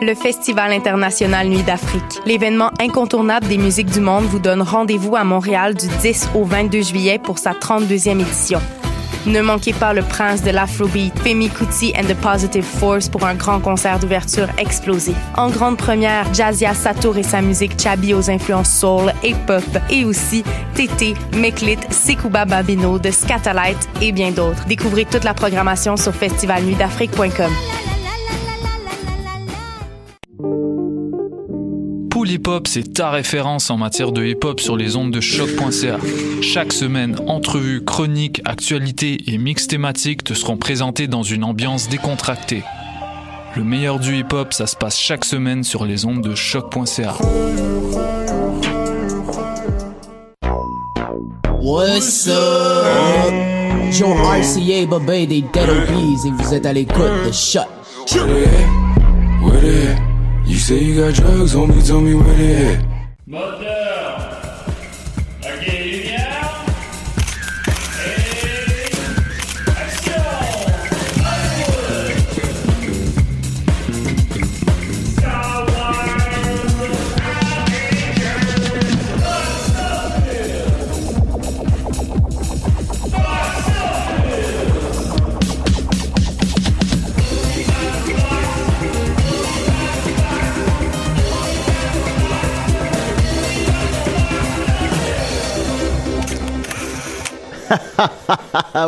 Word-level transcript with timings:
Le 0.00 0.14
Festival 0.14 0.72
international 0.72 1.48
Nuit 1.48 1.62
d'Afrique. 1.62 2.20
L'événement 2.26 2.70
incontournable 2.80 3.46
des 3.46 3.58
musiques 3.58 3.90
du 3.90 4.00
monde 4.00 4.24
vous 4.24 4.38
donne 4.38 4.62
rendez-vous 4.62 5.16
à 5.16 5.24
Montréal 5.24 5.74
du 5.74 5.86
10 5.86 6.30
au 6.34 6.44
22 6.44 6.82
juillet 6.82 7.18
pour 7.18 7.38
sa 7.38 7.52
32e 7.52 8.20
édition. 8.20 8.60
Ne 9.26 9.40
manquez 9.40 9.72
pas 9.72 9.94
le 9.94 10.02
prince 10.02 10.42
de 10.42 10.50
l'Afrobeat, 10.50 11.18
Femi 11.20 11.48
Kuti 11.48 11.94
and 11.96 12.04
the 12.04 12.14
Positive 12.14 12.64
Force 12.64 13.08
pour 13.08 13.24
un 13.24 13.34
grand 13.34 13.60
concert 13.60 13.98
d'ouverture 13.98 14.48
explosif. 14.58 15.16
En 15.36 15.48
grande 15.48 15.78
première, 15.78 16.32
Jazia 16.34 16.74
Satour 16.74 17.16
et 17.16 17.22
sa 17.22 17.40
musique 17.40 17.80
Chabi 17.80 18.12
aux 18.12 18.30
influences 18.30 18.70
soul 18.70 19.12
et 19.22 19.34
pop, 19.46 19.64
et 19.88 20.04
aussi 20.04 20.44
Tété, 20.74 21.14
Meklit, 21.36 21.78
Sekouba 21.88 22.44
Babino 22.44 22.98
de 22.98 23.10
Scatalight 23.10 23.88
et 24.02 24.12
bien 24.12 24.32
d'autres. 24.32 24.66
Découvrez 24.66 25.06
toute 25.06 25.24
la 25.24 25.32
programmation 25.32 25.96
sur 25.96 26.12
festivalnuitdafrique.com. 26.12 27.52
Pool 32.24 32.32
Hip 32.32 32.48
Hop, 32.48 32.68
c'est 32.68 32.94
ta 32.94 33.10
référence 33.10 33.68
en 33.68 33.76
matière 33.76 34.10
de 34.10 34.24
hip 34.24 34.38
hop 34.44 34.58
sur 34.58 34.78
les 34.78 34.96
ondes 34.96 35.10
de 35.10 35.20
choc.ca. 35.20 35.98
Chaque 36.40 36.72
semaine, 36.72 37.16
entrevues, 37.26 37.84
chroniques, 37.84 38.40
actualités 38.46 39.18
et 39.26 39.36
mix 39.36 39.68
thématiques 39.68 40.24
te 40.24 40.32
seront 40.32 40.56
présentés 40.56 41.06
dans 41.06 41.22
une 41.22 41.44
ambiance 41.44 41.90
décontractée. 41.90 42.62
Le 43.56 43.62
meilleur 43.62 43.98
du 43.98 44.16
hip 44.16 44.32
hop, 44.32 44.54
ça 44.54 44.66
se 44.66 44.74
passe 44.74 44.98
chaque 44.98 45.26
semaine 45.26 45.64
sur 45.64 45.84
les 45.84 46.06
ondes 46.06 46.22
de 46.22 46.34
choc.ca. 46.34 47.14
What's 51.60 52.26
up? 52.26 53.34
Joe 53.92 54.16
RCA, 54.16 55.26
des 55.26 55.42
Dead 55.42 55.68
et 55.68 56.30
vous 56.30 56.54
êtes 56.54 56.64
à 56.64 56.72
l'écoute 56.72 57.26
de 57.26 57.32
Shut. 57.32 57.68
Say 60.64 60.82
you 60.82 60.94
got 60.98 61.12
drugs, 61.12 61.54
homie, 61.54 61.86
tell 61.86 62.00
me 62.00 62.14
where 62.14 62.34
they 62.36 62.74
at. 62.74 63.73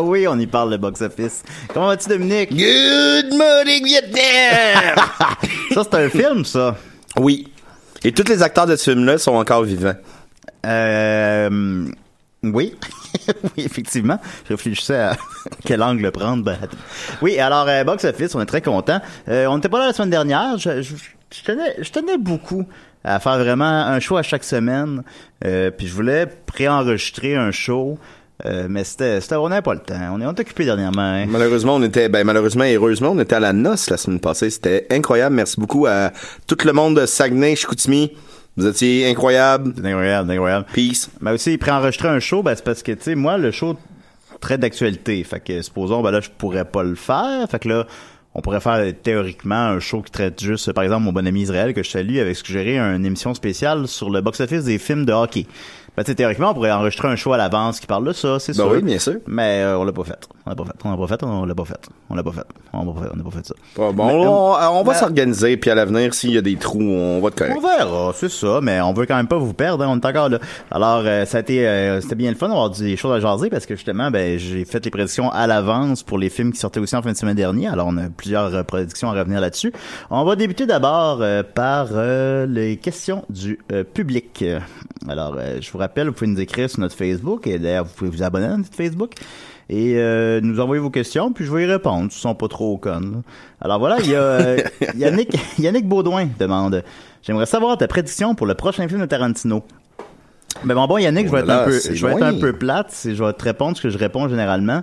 Oui, 0.02 0.26
on 0.28 0.38
y 0.38 0.46
parle 0.46 0.72
de 0.72 0.76
box-office. 0.76 1.42
Comment 1.72 1.86
vas-tu, 1.88 2.08
Dominique? 2.08 2.50
Good 2.50 3.34
morning, 3.36 3.84
Vietnam! 3.84 4.94
Ça, 5.74 5.82
c'est 5.84 5.94
un 5.94 6.08
film, 6.08 6.44
ça. 6.44 6.76
oui. 7.18 7.48
Et 8.04 8.12
tous 8.12 8.28
les 8.28 8.42
acteurs 8.42 8.66
de 8.66 8.76
ce 8.76 8.90
film-là 8.90 9.18
sont 9.18 9.34
encore 9.34 9.62
vivants. 9.64 9.94
Euh, 10.64 11.86
oui. 12.42 12.74
oui, 13.56 13.64
effectivement. 13.64 14.18
Je 14.44 14.54
réfléchissais 14.54 14.96
à 15.00 15.16
quel 15.64 15.82
angle 15.82 16.10
prendre. 16.12 16.44
Ben, 16.44 16.56
oui, 17.22 17.38
alors, 17.38 17.66
euh, 17.68 17.84
Box 17.84 18.04
Office, 18.04 18.34
on 18.34 18.40
est 18.40 18.46
très 18.46 18.62
content. 18.62 19.00
on 19.28 19.56
n'était 19.56 19.68
pas 19.68 19.80
là 19.80 19.86
la 19.88 19.92
semaine 19.92 20.10
dernière. 20.10 20.56
Je, 20.58 20.82
je- 20.82 20.94
je 21.34 21.42
tenais, 21.42 21.74
je 21.80 21.90
tenais 21.90 22.18
beaucoup 22.18 22.64
à 23.02 23.18
faire 23.18 23.38
vraiment 23.38 23.64
un 23.64 23.98
show 23.98 24.16
à 24.16 24.22
chaque 24.22 24.44
semaine. 24.44 25.02
Euh, 25.44 25.70
puis 25.70 25.88
je 25.88 25.92
voulais 25.92 26.26
préenregistrer 26.46 27.36
un 27.36 27.50
show. 27.50 27.98
Euh, 28.44 28.66
mais 28.68 28.84
c'était, 28.84 29.18
on 29.36 29.48
n'avait 29.48 29.62
pas 29.62 29.72
le 29.72 29.80
temps. 29.80 29.94
On 30.12 30.20
est, 30.20 30.26
on 30.26 30.34
est 30.34 30.40
occupé 30.40 30.66
dernièrement. 30.66 31.00
hein. 31.00 31.26
Malheureusement, 31.26 31.76
on 31.76 31.82
était, 31.82 32.08
ben, 32.10 32.22
malheureusement 32.24 32.64
et 32.64 32.74
heureusement, 32.74 33.10
on 33.12 33.18
était 33.18 33.36
à 33.36 33.40
la 33.40 33.54
noce 33.54 33.88
la 33.88 33.96
semaine 33.96 34.20
passée. 34.20 34.50
C'était 34.50 34.86
incroyable. 34.90 35.34
Merci 35.34 35.58
beaucoup 35.58 35.86
à 35.86 36.12
tout 36.46 36.58
le 36.64 36.72
monde 36.72 37.00
de 37.00 37.06
Saguenay, 37.06 37.56
Chicoutimi. 37.56 38.12
Vous 38.58 38.66
étiez 38.66 39.08
incroyable, 39.08 39.74
c'est 39.76 39.86
incroyable. 39.86 40.66
Peace. 40.72 41.10
Mais 41.20 41.32
aussi, 41.32 41.56
préenregistrer 41.58 42.08
un 42.08 42.20
show, 42.20 42.42
ben, 42.42 42.54
c'est 42.54 42.64
parce 42.64 42.82
que, 42.82 42.92
tu 42.92 43.02
sais, 43.02 43.14
moi, 43.14 43.38
le 43.38 43.50
show 43.50 43.76
très 44.40 44.58
d'actualité. 44.58 45.22
Fait 45.24 45.40
que, 45.40 45.62
supposons, 45.62 46.02
ben 46.02 46.10
là, 46.10 46.20
je 46.20 46.28
pourrais 46.36 46.64
pas 46.64 46.82
le 46.82 46.94
faire. 46.94 47.48
Fait 47.50 47.58
que 47.58 47.68
là, 47.68 47.86
on 48.34 48.42
pourrait 48.42 48.60
faire 48.60 48.82
théoriquement 49.02 49.54
un 49.54 49.80
show 49.80 50.02
qui 50.02 50.10
traite 50.10 50.42
juste, 50.42 50.72
par 50.72 50.84
exemple, 50.84 51.04
mon 51.04 51.12
bon 51.12 51.26
ami 51.26 51.40
Israël 51.42 51.72
que 51.72 51.82
je 51.82 51.90
salue 51.90 52.18
avec 52.18 52.36
suggéré 52.36 52.78
une 52.78 53.06
émission 53.06 53.32
spéciale 53.32 53.88
sur 53.88 54.10
le 54.10 54.20
box-office 54.20 54.64
des 54.64 54.76
films 54.78 55.06
de 55.06 55.12
hockey. 55.12 55.46
Ben, 55.96 56.04
théoriquement, 56.04 56.50
on 56.50 56.54
pourrait 56.54 56.72
enregistrer 56.72 57.08
un 57.08 57.16
show 57.16 57.32
à 57.32 57.36
l'avance 57.38 57.80
qui 57.80 57.86
parle 57.86 58.06
de 58.06 58.12
ça, 58.12 58.38
c'est 58.38 58.52
Ben 58.56 58.64
sûr. 58.64 58.72
oui, 58.72 58.82
bien 58.82 58.98
sûr. 58.98 59.14
Mais 59.26 59.62
euh, 59.62 59.78
on 59.78 59.84
l'a 59.84 59.92
pas 59.92 60.04
fait. 60.04 60.28
On 60.44 60.50
l'a 60.50 60.56
pas 60.56 60.64
fait. 60.64 60.72
On 60.84 60.90
l'a 60.90 60.96
pas 60.96 61.06
fait. 61.06 61.24
On 61.24 61.44
l'a 61.46 61.54
pas 61.54 61.64
fait. 61.64 61.88
On 62.10 62.14
l'a 62.14 62.22
pas 62.22 62.32
fait. 62.32 62.44
On 62.74 62.84
l'a 62.84 62.92
pas 62.92 63.00
fait. 63.00 63.08
On 63.12 63.16
n'a 63.16 63.24
pas 63.24 63.30
fait 63.30 63.46
ça. 63.46 63.54
Bon, 63.76 63.92
bon, 63.92 64.06
Mais, 64.06 64.12
on, 64.26 64.54
euh, 64.54 64.68
on 64.72 64.82
va 64.84 64.92
ben- 64.92 64.98
s'organiser, 64.98 65.56
puis 65.56 65.70
à 65.70 65.74
l'avenir, 65.74 66.12
s'il 66.14 66.32
y 66.32 66.38
a 66.38 66.42
des 66.42 66.56
trous, 66.56 66.80
on 66.82 67.20
va 67.20 67.30
te 67.30 67.36
correct. 67.38 67.54
On 67.56 67.60
verra, 67.60 68.12
c'est 68.14 68.28
ça, 68.30 68.60
mais 68.62 68.80
on 68.82 68.92
veut 68.92 69.06
quand 69.06 69.16
même 69.16 69.26
pas 69.26 69.38
vous 69.38 69.54
perdre, 69.54 69.84
hein, 69.84 69.88
on 69.90 69.96
est 69.98 70.04
encore 70.06 70.28
là. 70.28 70.38
Alors, 70.70 71.02
euh, 71.04 71.24
ça 71.24 71.38
a 71.38 71.40
été, 71.40 71.66
euh, 71.66 72.00
c'était 72.00 72.14
bien 72.14 72.30
le 72.30 72.36
fun 72.36 72.48
d'avoir 72.48 72.70
des 72.70 72.96
choses 72.96 73.12
à 73.14 73.20
jaser 73.20 73.48
parce 73.48 73.64
que 73.66 73.74
justement, 73.74 74.10
ben, 74.10 74.38
j'ai 74.38 74.64
fait 74.66 74.84
les 74.84 74.90
prédictions 74.90 75.30
à 75.30 75.46
l'avance 75.46 76.02
pour 76.02 76.18
les 76.18 76.28
films 76.28 76.52
qui 76.52 76.58
sortaient 76.60 76.80
aussi 76.80 76.94
en 76.94 77.02
fin 77.02 77.12
de 77.12 77.16
semaine 77.16 77.36
dernière. 77.36 77.72
Alors, 77.72 77.86
on 77.88 77.96
a 77.96 78.08
plusieurs 78.10 78.54
euh, 78.54 78.62
prédictions 78.62 79.08
à 79.10 79.12
revenir 79.12 79.40
là-dessus. 79.40 79.72
On 80.10 80.24
va 80.24 80.36
débuter 80.36 80.66
d'abord 80.66 81.18
euh, 81.22 81.42
par 81.42 81.88
euh, 81.92 82.44
les 82.46 82.76
questions 82.76 83.24
du 83.30 83.58
euh, 83.72 83.82
public. 83.82 84.44
Alors, 85.08 85.36
je 85.60 85.70
vous 85.70 85.78
rappelle, 85.86 86.08
vous 86.08 86.12
pouvez 86.12 86.30
nous 86.30 86.40
écrire 86.40 86.68
sur 86.68 86.80
notre 86.80 86.96
Facebook 86.96 87.46
et 87.46 87.58
d'ailleurs, 87.58 87.84
vous 87.84 87.94
pouvez 87.94 88.10
vous 88.10 88.22
abonner 88.22 88.46
à 88.46 88.56
notre 88.56 88.74
Facebook 88.74 89.14
et 89.68 89.94
euh, 89.96 90.40
nous 90.40 90.60
envoyer 90.60 90.80
vos 90.80 90.90
questions, 90.90 91.32
puis 91.32 91.44
je 91.44 91.52
vais 91.52 91.64
y 91.64 91.66
répondre. 91.66 92.08
Ils 92.10 92.16
sont 92.16 92.34
pas 92.34 92.48
trop 92.48 92.76
connes. 92.76 93.22
Alors 93.60 93.78
voilà, 93.78 93.98
il 94.00 94.10
y 94.10 94.14
a 94.14 94.20
euh, 94.20 94.58
Yannick, 94.96 95.36
Yannick 95.58 95.88
Baudouin 95.88 96.28
demande 96.38 96.84
J'aimerais 97.22 97.46
savoir 97.46 97.76
ta 97.76 97.88
prédiction 97.88 98.36
pour 98.36 98.46
le 98.46 98.54
prochain 98.54 98.86
film 98.86 99.00
de 99.00 99.06
Tarantino. 99.06 99.64
Mais 100.64 100.74
bon, 100.74 100.86
bon 100.86 100.98
Yannick, 100.98 101.26
je 101.26 101.32
vais 101.32 101.40
être 101.40 101.50
un 101.50 101.64
peu, 101.64 101.72
je 101.72 102.06
vais 102.06 102.12
être 102.12 102.22
un 102.22 102.38
peu 102.38 102.52
plate. 102.52 102.94
Je 103.04 103.22
vais 103.22 103.32
te 103.32 103.44
répondre 103.44 103.76
ce 103.76 103.82
que 103.82 103.90
je 103.90 103.98
réponds 103.98 104.28
généralement. 104.28 104.82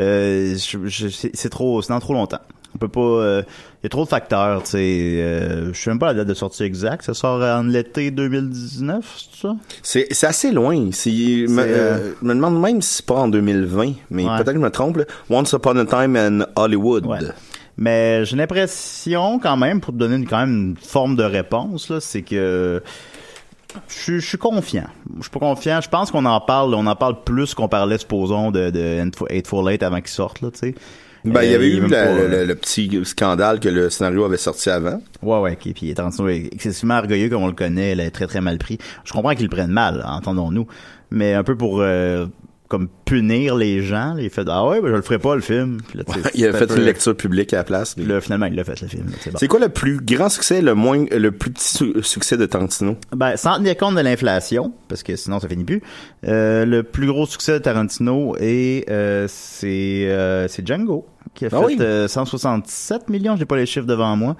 Euh, 0.00 0.54
c'est 0.56 1.30
c'est 1.34 1.50
trop, 1.50 1.82
c'est 1.82 1.92
dans 1.92 2.00
trop 2.00 2.14
longtemps. 2.14 2.40
On 2.74 2.78
peut 2.78 2.88
pas. 2.88 3.42
Euh, 3.82 3.84
Il 3.84 3.84
y 3.84 3.86
a 3.86 3.88
trop 3.90 4.04
de 4.04 4.08
facteurs. 4.08 4.62
Tu 4.62 4.70
sais, 4.70 4.78
euh, 4.78 5.72
je 5.72 5.78
sais 5.80 5.90
même 5.90 5.98
pas 5.98 6.06
la 6.06 6.14
date 6.14 6.28
de 6.28 6.34
sortie 6.34 6.62
exacte. 6.64 7.04
Ça 7.04 7.14
sort 7.14 7.42
en 7.42 7.64
l'été 7.64 8.10
2019, 8.10 9.04
c'est 9.32 9.40
ça? 9.46 9.56
C'est, 9.82 10.06
c'est 10.10 10.26
assez 10.26 10.52
loin. 10.52 10.90
C'est, 10.92 11.10
me, 11.10 11.58
euh, 11.60 11.64
euh, 11.66 12.12
je 12.20 12.26
me 12.26 12.34
demande 12.34 12.60
même 12.60 12.80
si 12.82 12.96
c'est 12.96 13.06
pas 13.06 13.14
en 13.16 13.28
2020, 13.28 13.92
mais 14.10 14.24
Ouais. 14.24 14.30
peut-être 14.36 14.46
que 14.52 14.54
je 14.54 14.58
me 14.58 14.70
trompe. 14.70 14.96
là. 14.98 15.04
Once 15.30 15.52
Upon 15.52 15.76
a 15.78 15.84
Time 15.84 16.16
in 16.16 16.46
Hollywood. 16.56 17.06
Ouais. 17.06 17.18
Mais 17.76 18.24
j'ai 18.24 18.36
l'impression 18.36 19.38
quand 19.38 19.56
même, 19.56 19.80
pour 19.80 19.94
te 19.94 19.98
donner 19.98 20.16
une, 20.16 20.26
quand 20.28 20.38
même 20.40 20.50
une 20.72 20.76
forme 20.76 21.16
de 21.16 21.24
réponse, 21.24 21.88
là, 21.88 22.00
c'est 22.00 22.20
que 22.22 22.82
je, 23.88 23.94
suis- 23.94 24.20
je 24.20 24.26
suis 24.28 24.38
confiant. 24.38 24.84
Je 25.16 25.22
suis 25.22 25.30
pas 25.30 25.40
confiant. 25.40 25.80
Je 25.80 25.88
pense 25.88 26.10
qu'on 26.10 26.26
en 26.26 26.40
parle, 26.40 26.74
on 26.74 26.86
en 26.86 26.94
parle 26.94 27.24
plus 27.24 27.54
qu'on 27.54 27.68
parlait, 27.68 27.96
supposons, 27.96 28.50
de, 28.50 28.68
de 28.68 29.02
Eightful 29.30 29.70
Eight 29.72 29.82
avant 29.82 30.00
qu'il 30.00 30.08
sorte, 30.10 30.42
là, 30.42 30.50
tu 30.50 30.58
sais. 30.58 30.74
Ben, 31.24 31.42
il 31.42 31.50
y 31.50 31.52
Euh, 31.52 31.56
avait 31.56 31.68
eu 31.68 31.80
la- 31.80 31.88
pas- 31.88 32.44
le, 32.44 32.54
petit 32.56 33.00
scandale 33.04 33.60
que 33.60 33.68
le 33.68 33.90
scénario 33.90 34.24
avait 34.24 34.36
sorti 34.36 34.70
avant. 34.70 35.00
Ouais, 35.22 35.38
ouais, 35.38 35.52
ok. 35.52 35.72
Puis 35.74 35.94
Tarantino 35.94 36.28
est 36.28 36.48
excessivement 36.52 36.98
orgueilleux 36.98 37.28
comme 37.28 37.42
on 37.44 37.46
le 37.48 37.52
connaît, 37.52 37.92
il 37.92 38.00
est 38.00 38.10
très 38.10 38.26
très 38.26 38.40
mal 38.40 38.58
pris. 38.58 38.78
Je 39.04 39.12
comprends 39.12 39.34
qu'ils 39.34 39.44
le 39.44 39.50
prennent 39.50 39.70
mal, 39.70 40.02
entendons-nous. 40.04 40.66
Mais 41.12 41.34
un 41.34 41.44
peu 41.44 41.56
pour 41.56 41.80
euh, 41.80 42.26
comme 42.72 42.88
punir 43.04 43.54
les 43.54 43.82
gens, 43.82 44.16
il 44.18 44.30
fait 44.30 44.46
ah 44.48 44.66
ouais, 44.66 44.80
ben, 44.80 44.88
je 44.88 44.94
le 44.94 45.02
ferai 45.02 45.18
pas 45.18 45.34
le 45.34 45.42
film. 45.42 45.78
Puis 45.88 45.98
là, 45.98 46.04
Il 46.34 46.46
a 46.46 46.52
fait 46.54 46.66
peu- 46.66 46.76
une 46.78 46.82
lecture 46.84 47.14
publique 47.14 47.52
à 47.52 47.58
la 47.58 47.64
place. 47.64 47.94
Puis 47.94 48.04
là, 48.06 48.20
finalement, 48.20 48.46
il 48.46 48.54
l'a 48.54 48.64
fait 48.64 48.80
le 48.80 48.88
film. 48.88 49.06
C'est 49.20 49.30
bon. 49.32 49.46
Quoi 49.46 49.60
le 49.60 49.68
plus 49.68 49.98
grand 50.02 50.28
succès, 50.30 50.62
le 50.62 50.74
moins, 50.74 51.04
le 51.10 51.30
plus 51.30 51.50
petit 51.50 51.68
su- 51.76 52.02
succès 52.02 52.36
de 52.38 52.46
Tarantino? 52.46 52.96
Ben, 53.14 53.36
sans 53.36 53.56
tenir 53.58 53.76
compte 53.76 53.94
de 53.96 54.00
l'inflation, 54.00 54.72
parce 54.88 55.02
que 55.02 55.14
sinon 55.16 55.38
ça 55.38 55.48
finit 55.48 55.64
plus. 55.64 55.82
euh, 56.26 56.64
le 56.64 56.82
plus 56.82 57.06
gros 57.06 57.26
succès 57.26 57.52
de 57.52 57.58
Tarantino 57.58 58.34
est 58.40 58.88
euh, 58.90 59.26
c'est 59.28 60.06
euh, 60.08 60.48
c'est 60.48 60.66
Django 60.66 61.06
qui 61.34 61.44
a 61.44 61.48
Ah 61.52 61.58
fait 61.58 61.64
oui? 61.66 61.76
euh, 61.80 62.08
167 62.08 63.08
millions. 63.10 63.36
J'ai 63.36 63.44
pas 63.44 63.56
les 63.56 63.66
chiffres 63.66 63.86
devant 63.86 64.16
moi. 64.16 64.36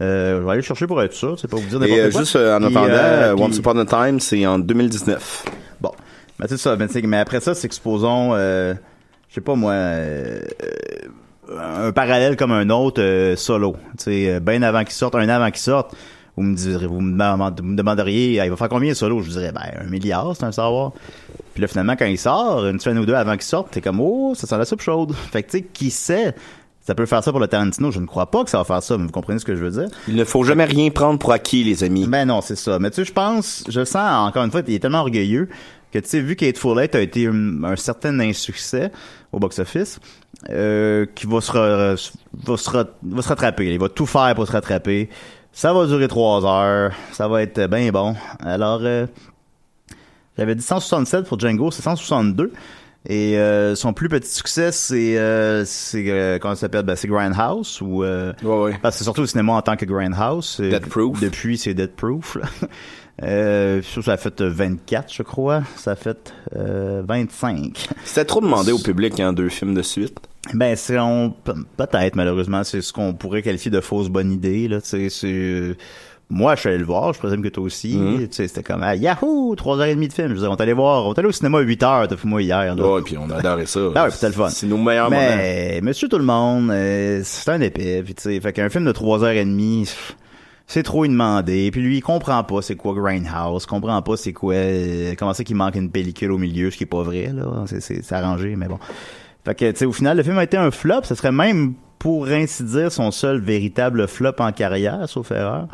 Euh, 0.00 0.40
je 0.40 0.44
vais 0.46 0.52
aller 0.52 0.62
chercher 0.62 0.86
pour 0.86 1.00
être 1.02 1.12
sûr. 1.12 1.38
C'est 1.38 1.48
pas 1.48 1.56
vous 1.58 1.68
dire 1.68 1.78
n'importe 1.78 1.98
Et 2.00 2.10
quoi. 2.10 2.20
juste 2.20 2.36
en 2.36 2.62
attendant, 2.62 3.44
Once 3.44 3.58
Upon 3.58 3.78
a 3.78 3.84
Time, 3.84 4.18
c'est 4.18 4.46
en 4.46 4.58
2019. 4.58 5.44
Bon, 6.40 6.46
ben 6.46 6.48
c'est 6.48 6.62
ça. 6.62 6.74
Ben, 6.76 6.86
tu 6.86 6.94
sais, 6.94 7.02
mais 7.02 7.18
après 7.18 7.40
ça, 7.40 7.54
c'est 7.54 7.68
que 7.68 7.74
supposons, 7.74 8.30
euh, 8.34 8.72
je 9.28 9.34
sais 9.34 9.40
pas 9.42 9.54
moi, 9.54 9.72
euh, 9.72 10.40
euh, 11.50 11.88
un 11.88 11.92
parallèle 11.92 12.36
comme 12.36 12.52
un 12.52 12.70
autre 12.70 13.02
euh, 13.02 13.36
solo. 13.36 13.76
Tu 13.98 14.04
sais, 14.04 14.40
bien 14.40 14.62
avant 14.62 14.82
qu'il 14.84 14.94
sorte, 14.94 15.14
un 15.16 15.24
an 15.24 15.34
avant 15.34 15.50
qu'il 15.50 15.60
sorte, 15.60 15.94
vous 16.36 16.42
me 16.42 16.56
direz, 16.56 16.86
vous 16.86 17.00
demanderiez, 17.00 18.40
ah, 18.40 18.46
il 18.46 18.50
va 18.50 18.56
faire 18.56 18.70
combien 18.70 18.94
solo 18.94 19.20
Je 19.20 19.26
vous 19.26 19.38
dirais, 19.38 19.52
ben 19.52 19.84
un 19.84 19.90
milliard, 19.90 20.34
c'est 20.34 20.44
un 20.44 20.52
savoir. 20.52 20.92
Puis 21.52 21.60
là, 21.60 21.68
finalement, 21.68 21.94
quand 21.94 22.06
il 22.06 22.18
sort, 22.18 22.66
une 22.66 22.80
semaine 22.80 23.00
ou 23.00 23.04
deux 23.06 23.14
avant 23.14 23.32
qu'il 23.32 23.42
sorte, 23.42 23.72
t'es 23.72 23.82
comme, 23.82 24.00
oh, 24.00 24.32
ça 24.34 24.46
sent 24.46 24.56
la 24.56 24.64
soupe 24.64 24.80
chaude. 24.80 25.12
Fait 25.32 25.42
que 25.42 25.50
tu 25.50 25.58
sais, 25.58 25.64
qui 25.64 25.90
sait? 25.90 26.34
Ça 26.80 26.94
peut 26.94 27.04
faire 27.04 27.22
ça 27.22 27.30
pour 27.30 27.40
le 27.40 27.46
Tarantino. 27.46 27.90
Je 27.90 28.00
ne 28.00 28.06
crois 28.06 28.30
pas 28.30 28.42
que 28.42 28.48
ça 28.48 28.56
va 28.56 28.64
faire 28.64 28.82
ça, 28.82 28.96
mais 28.96 29.04
vous 29.04 29.12
comprenez 29.12 29.38
ce 29.38 29.44
que 29.44 29.54
je 29.54 29.62
veux 29.62 29.70
dire? 29.70 29.88
Il 30.08 30.16
ne 30.16 30.24
faut 30.24 30.42
jamais 30.44 30.64
rien 30.64 30.88
prendre 30.88 31.18
pour 31.18 31.30
acquis, 31.30 31.62
les 31.62 31.84
amis. 31.84 32.06
Ben 32.08 32.24
non, 32.24 32.40
c'est 32.40 32.56
ça. 32.56 32.78
Mais 32.78 32.90
tu 32.90 32.96
sais, 32.96 33.04
je 33.04 33.12
pense, 33.12 33.64
je 33.68 33.84
sens, 33.84 34.28
encore 34.28 34.44
une 34.44 34.50
fois, 34.50 34.62
il 34.66 34.74
est 34.74 34.78
tellement 34.78 35.00
orgueilleux 35.00 35.50
que 35.92 35.98
tu 35.98 36.08
sais, 36.08 36.20
vu 36.20 36.36
qu'Ate 36.36 36.58
Follett 36.58 36.94
a 36.94 37.00
été 37.00 37.26
un, 37.26 37.64
un 37.64 37.76
certain 37.76 38.18
insuccès 38.20 38.90
au 39.32 39.38
box-office, 39.38 39.98
euh, 40.50 41.06
qu'il 41.14 41.28
va 41.30 41.40
se, 41.40 41.52
re- 41.52 42.12
va, 42.44 42.56
se 42.56 42.70
re- 42.70 42.86
va 43.02 43.22
se 43.22 43.28
rattraper. 43.28 43.72
Il 43.72 43.78
va 43.78 43.88
tout 43.88 44.06
faire 44.06 44.34
pour 44.34 44.46
se 44.46 44.52
rattraper. 44.52 45.08
Ça 45.52 45.72
va 45.72 45.86
durer 45.86 46.08
trois 46.08 46.44
heures. 46.46 46.92
Ça 47.12 47.26
va 47.28 47.42
être 47.42 47.66
bien 47.68 47.90
bon. 47.90 48.14
Alors, 48.40 48.80
euh, 48.82 49.06
j'avais 50.38 50.54
dit 50.54 50.62
167 50.62 51.26
pour 51.26 51.38
Django, 51.38 51.70
c'est 51.70 51.82
162. 51.82 52.52
Et 53.08 53.38
euh, 53.38 53.74
son 53.76 53.94
plus 53.94 54.10
petit 54.10 54.28
succès, 54.28 54.72
c'est 54.72 55.16
euh, 55.16 55.64
c'est 55.64 56.04
euh, 56.10 56.38
comment 56.38 56.54
ça 56.54 56.62
s'appelle, 56.62 56.82
ben, 56.84 56.94
c'est 56.96 57.08
Grindhouse 57.08 57.80
ou 57.80 58.04
euh, 58.04 58.34
Ouais, 58.42 58.58
ouais. 58.64 58.78
parce 58.82 58.94
que 58.94 58.98
c'est 58.98 59.04
surtout 59.04 59.22
au 59.22 59.26
cinéma 59.26 59.54
en 59.54 59.62
tant 59.62 59.74
que 59.76 59.86
Grindhouse. 59.86 60.60
Death 60.60 60.86
Proof. 60.86 61.18
Depuis, 61.18 61.56
c'est 61.56 61.72
Dead 61.72 61.92
Proof. 61.92 62.36
là. 62.36 62.46
Euh, 63.22 63.82
ça 63.82 64.12
a 64.12 64.16
fait 64.16 64.40
euh, 64.40 64.50
24, 64.50 65.12
je 65.12 65.22
crois. 65.22 65.62
Ça 65.76 65.92
a 65.92 65.96
fait 65.96 66.32
euh, 66.56 67.02
25. 67.06 67.88
C'était 68.04 68.24
trop 68.24 68.40
demandé 68.40 68.72
au 68.72 68.78
public, 68.78 69.20
hein, 69.20 69.32
deux 69.32 69.48
films 69.48 69.74
de 69.74 69.82
suite. 69.82 70.18
Ben, 70.54 70.74
c'est 70.74 70.98
on 70.98 71.30
peut-être 71.76 72.16
malheureusement, 72.16 72.64
c'est 72.64 72.80
ce 72.80 72.92
qu'on 72.92 73.12
pourrait 73.12 73.42
qualifier 73.42 73.70
de 73.70 73.80
fausse 73.80 74.08
bonne 74.08 74.32
idée. 74.32 74.68
Là, 74.68 74.78
c'est 74.82 75.08
euh, 75.24 75.74
moi, 76.30 76.54
je 76.54 76.60
suis 76.60 76.68
allé 76.68 76.78
le 76.78 76.84
voir, 76.84 77.12
je 77.12 77.18
présume 77.18 77.42
que 77.42 77.48
toi 77.48 77.64
aussi. 77.64 77.96
Mmh. 77.96 78.28
C'était 78.30 78.62
comme 78.62 78.82
ah, 78.82 78.94
Yahoo! 78.94 79.54
3h30 79.54 80.08
de 80.08 80.12
film. 80.12 80.28
Je 80.28 80.34
veux 80.34 80.40
dire, 80.40 80.50
on 80.50 80.56
est 80.56 80.62
allé 80.62 80.72
voir, 80.72 81.06
on 81.06 81.12
est 81.12 81.18
allé 81.18 81.28
au 81.28 81.32
cinéma 81.32 81.58
à 81.58 81.62
8h, 81.62 82.08
t'as 82.08 82.16
fait 82.16 82.28
moi 82.28 82.40
hier. 82.40 82.74
Là. 82.74 82.88
Ouais, 82.88 83.02
puis 83.02 83.18
on 83.18 83.28
adorait 83.30 83.66
ça. 83.66 83.80
ah 83.96 84.04
ouais, 84.04 84.10
c'était 84.10 84.28
le 84.28 84.32
fun. 84.32 84.48
C'est 84.48 84.66
nos 84.66 84.78
meilleurs 84.78 85.10
Mais. 85.10 85.80
Monsieur 85.82 86.08
tout 86.08 86.18
le 86.18 86.24
monde, 86.24 86.70
euh, 86.70 87.20
c'est 87.24 87.50
un 87.50 87.60
épée, 87.60 88.02
tu 88.06 88.14
sais, 88.16 88.40
fait 88.40 88.52
qu'un 88.52 88.70
film 88.70 88.84
de 88.84 88.92
3h30, 88.92 89.92
c'est 90.70 90.84
trop 90.84 91.04
une 91.04 91.12
demandé. 91.12 91.68
Puis 91.72 91.80
lui, 91.80 91.96
il 91.96 92.00
comprend 92.00 92.44
pas 92.44 92.62
c'est 92.62 92.76
quoi 92.76 92.94
Grindhouse, 92.94 93.66
comprend 93.66 94.00
pas 94.02 94.16
c'est 94.16 94.32
quoi, 94.32 94.54
euh, 94.54 95.14
comment 95.18 95.34
c'est 95.34 95.42
qu'il 95.42 95.56
manque 95.56 95.74
une 95.74 95.90
pellicule 95.90 96.30
au 96.30 96.38
milieu, 96.38 96.70
ce 96.70 96.76
qui 96.76 96.84
est 96.84 96.86
pas 96.86 97.02
vrai 97.02 97.32
là. 97.34 97.64
C'est 97.66 98.12
arrangé, 98.12 98.54
mais 98.54 98.68
bon. 98.68 98.78
Fait 99.44 99.56
que 99.56 99.70
tu 99.72 99.78
sais, 99.78 99.84
au 99.84 99.92
final, 99.92 100.16
le 100.16 100.22
film 100.22 100.38
a 100.38 100.44
été 100.44 100.56
un 100.56 100.70
flop. 100.70 101.02
Ce 101.02 101.16
serait 101.16 101.32
même 101.32 101.74
pour 101.98 102.28
ainsi 102.28 102.62
dire 102.62 102.92
son 102.92 103.10
seul 103.10 103.40
véritable 103.40 104.06
flop 104.06 104.34
en 104.38 104.52
carrière, 104.52 105.08
sauf 105.08 105.32
erreur. 105.32 105.66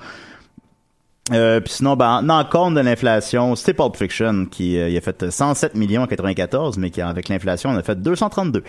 Euh, 1.32 1.60
puis 1.60 1.74
sinon, 1.74 1.94
ben, 1.94 2.22
en 2.22 2.28
en 2.30 2.44
compte 2.46 2.74
de 2.74 2.80
l'inflation, 2.80 3.54
c'était 3.54 3.74
Pulp 3.74 3.96
Fiction 3.96 4.46
qui 4.46 4.78
euh, 4.78 4.88
il 4.88 4.96
a 4.96 5.00
fait 5.02 5.30
107 5.30 5.74
millions 5.74 6.04
en 6.04 6.06
94, 6.06 6.78
mais 6.78 6.88
qui 6.88 7.02
avec 7.02 7.28
l'inflation, 7.28 7.68
on 7.68 7.76
a 7.76 7.82
fait 7.82 8.00
232. 8.00 8.62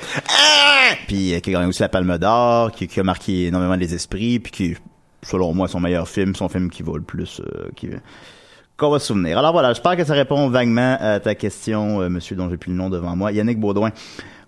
Puis 1.07 1.33
euh, 1.33 1.39
qui 1.39 1.51
a 1.51 1.53
gagné 1.53 1.67
aussi 1.67 1.83
la 1.83 1.89
Palme 1.89 2.17
d'Or, 2.17 2.71
qui, 2.73 2.87
qui 2.87 2.99
a 2.99 3.03
marqué 3.03 3.45
énormément 3.45 3.75
les 3.75 3.93
esprits, 3.93 4.39
puis 4.39 4.51
qui, 4.51 4.77
selon 5.23 5.53
moi, 5.53 5.67
son 5.67 5.79
meilleur 5.79 6.07
film, 6.07 6.35
son 6.35 6.49
film 6.49 6.69
qui 6.69 6.83
vaut 6.83 6.97
le 6.97 7.03
plus, 7.03 7.41
euh, 7.41 7.69
qui 7.75 7.89
qu'on 8.77 8.91
va 8.91 8.99
se 8.99 9.07
souvenir. 9.07 9.39
Alors 9.39 9.51
voilà, 9.53 9.73
j'espère 9.73 9.97
que 9.97 10.03
ça 10.03 10.13
répond 10.13 10.49
vaguement 10.49 10.97
à 10.99 11.19
ta 11.19 11.33
question, 11.33 12.01
euh, 12.01 12.09
monsieur 12.09 12.35
dont 12.35 12.47
j'ai 12.49 12.57
plus 12.57 12.71
le 12.71 12.77
nom 12.77 12.89
devant 12.89 13.15
moi, 13.15 13.31
Yannick 13.31 13.59
Baudouin. 13.59 13.91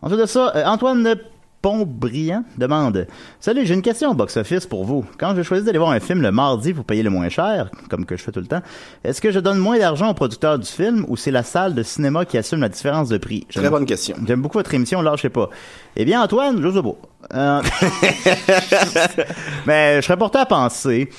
Ensuite 0.01 0.19
de 0.19 0.25
ça, 0.27 0.55
euh, 0.55 0.65
Antoine 0.65 1.15
Pontbriand 1.61 2.43
demande 2.57 3.05
Salut, 3.39 3.65
j'ai 3.65 3.73
une 3.73 3.81
question 3.81 4.11
au 4.11 4.13
box-office 4.13 4.65
pour 4.65 4.85
vous. 4.85 5.05
Quand 5.17 5.35
je 5.35 5.41
choisis 5.41 5.65
d'aller 5.65 5.77
voir 5.77 5.91
un 5.91 5.99
film 5.99 6.21
le 6.21 6.31
mardi 6.31 6.73
pour 6.73 6.85
payer 6.85 7.03
le 7.03 7.09
moins 7.09 7.27
cher, 7.29 7.69
comme 7.89 8.05
que 8.05 8.15
je 8.15 8.23
fais 8.23 8.31
tout 8.31 8.39
le 8.39 8.47
temps, 8.47 8.61
est-ce 9.03 9.19
que 9.21 9.31
je 9.31 9.39
donne 9.39 9.57
moins 9.57 9.77
d'argent 9.77 10.09
au 10.09 10.13
producteur 10.13 10.57
du 10.57 10.67
film 10.67 11.05
ou 11.09 11.17
c'est 11.17 11.31
la 11.31 11.43
salle 11.43 11.73
de 11.73 11.83
cinéma 11.83 12.23
qui 12.23 12.37
assume 12.37 12.61
la 12.61 12.69
différence 12.69 13.09
de 13.09 13.17
prix 13.17 13.45
Très 13.53 13.69
bonne 13.69 13.85
question. 13.85 14.15
J'aime 14.25 14.41
beaucoup 14.41 14.57
votre 14.57 14.73
émission, 14.73 15.01
là, 15.01 15.13
je 15.17 15.23
sais 15.23 15.29
pas. 15.29 15.49
Eh 15.97 16.05
bien, 16.05 16.21
Antoine, 16.21 16.61
je 16.61 16.79
pas. 16.79 16.95
Euh, 17.33 17.61
Mais 19.67 19.97
je 19.97 20.05
serais 20.05 20.17
porté 20.17 20.39
à 20.39 20.45
penser 20.45 21.09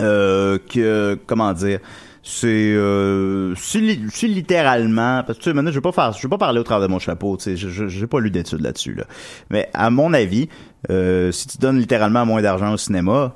euh, 0.00 0.58
que, 0.72 1.18
comment 1.26 1.52
dire, 1.52 1.80
c'est 2.28 2.46
euh, 2.48 3.54
si, 3.54 3.80
li- 3.80 4.00
si 4.12 4.26
littéralement, 4.26 5.22
parce 5.24 5.38
que 5.38 5.44
tu 5.44 5.50
sais, 5.50 5.54
maintenant, 5.54 5.70
je 5.70 5.76
vais 5.76 5.80
pas 5.80 5.92
faire, 5.92 6.12
je 6.12 6.20
vais 6.22 6.28
pas 6.28 6.38
parler 6.38 6.58
au 6.58 6.64
travers 6.64 6.88
de 6.88 6.92
mon 6.92 6.98
chapeau, 6.98 7.36
tu 7.36 7.44
sais, 7.44 7.56
je- 7.56 7.86
j'ai 7.86 8.06
pas 8.08 8.18
lu 8.18 8.30
d'études 8.32 8.62
là-dessus, 8.62 8.94
là. 8.94 9.04
Mais 9.50 9.68
à 9.74 9.90
mon 9.90 10.12
avis, 10.12 10.48
euh, 10.90 11.30
si 11.30 11.46
tu 11.46 11.58
donnes 11.58 11.78
littéralement 11.78 12.26
moins 12.26 12.42
d'argent 12.42 12.72
au 12.72 12.76
cinéma, 12.76 13.34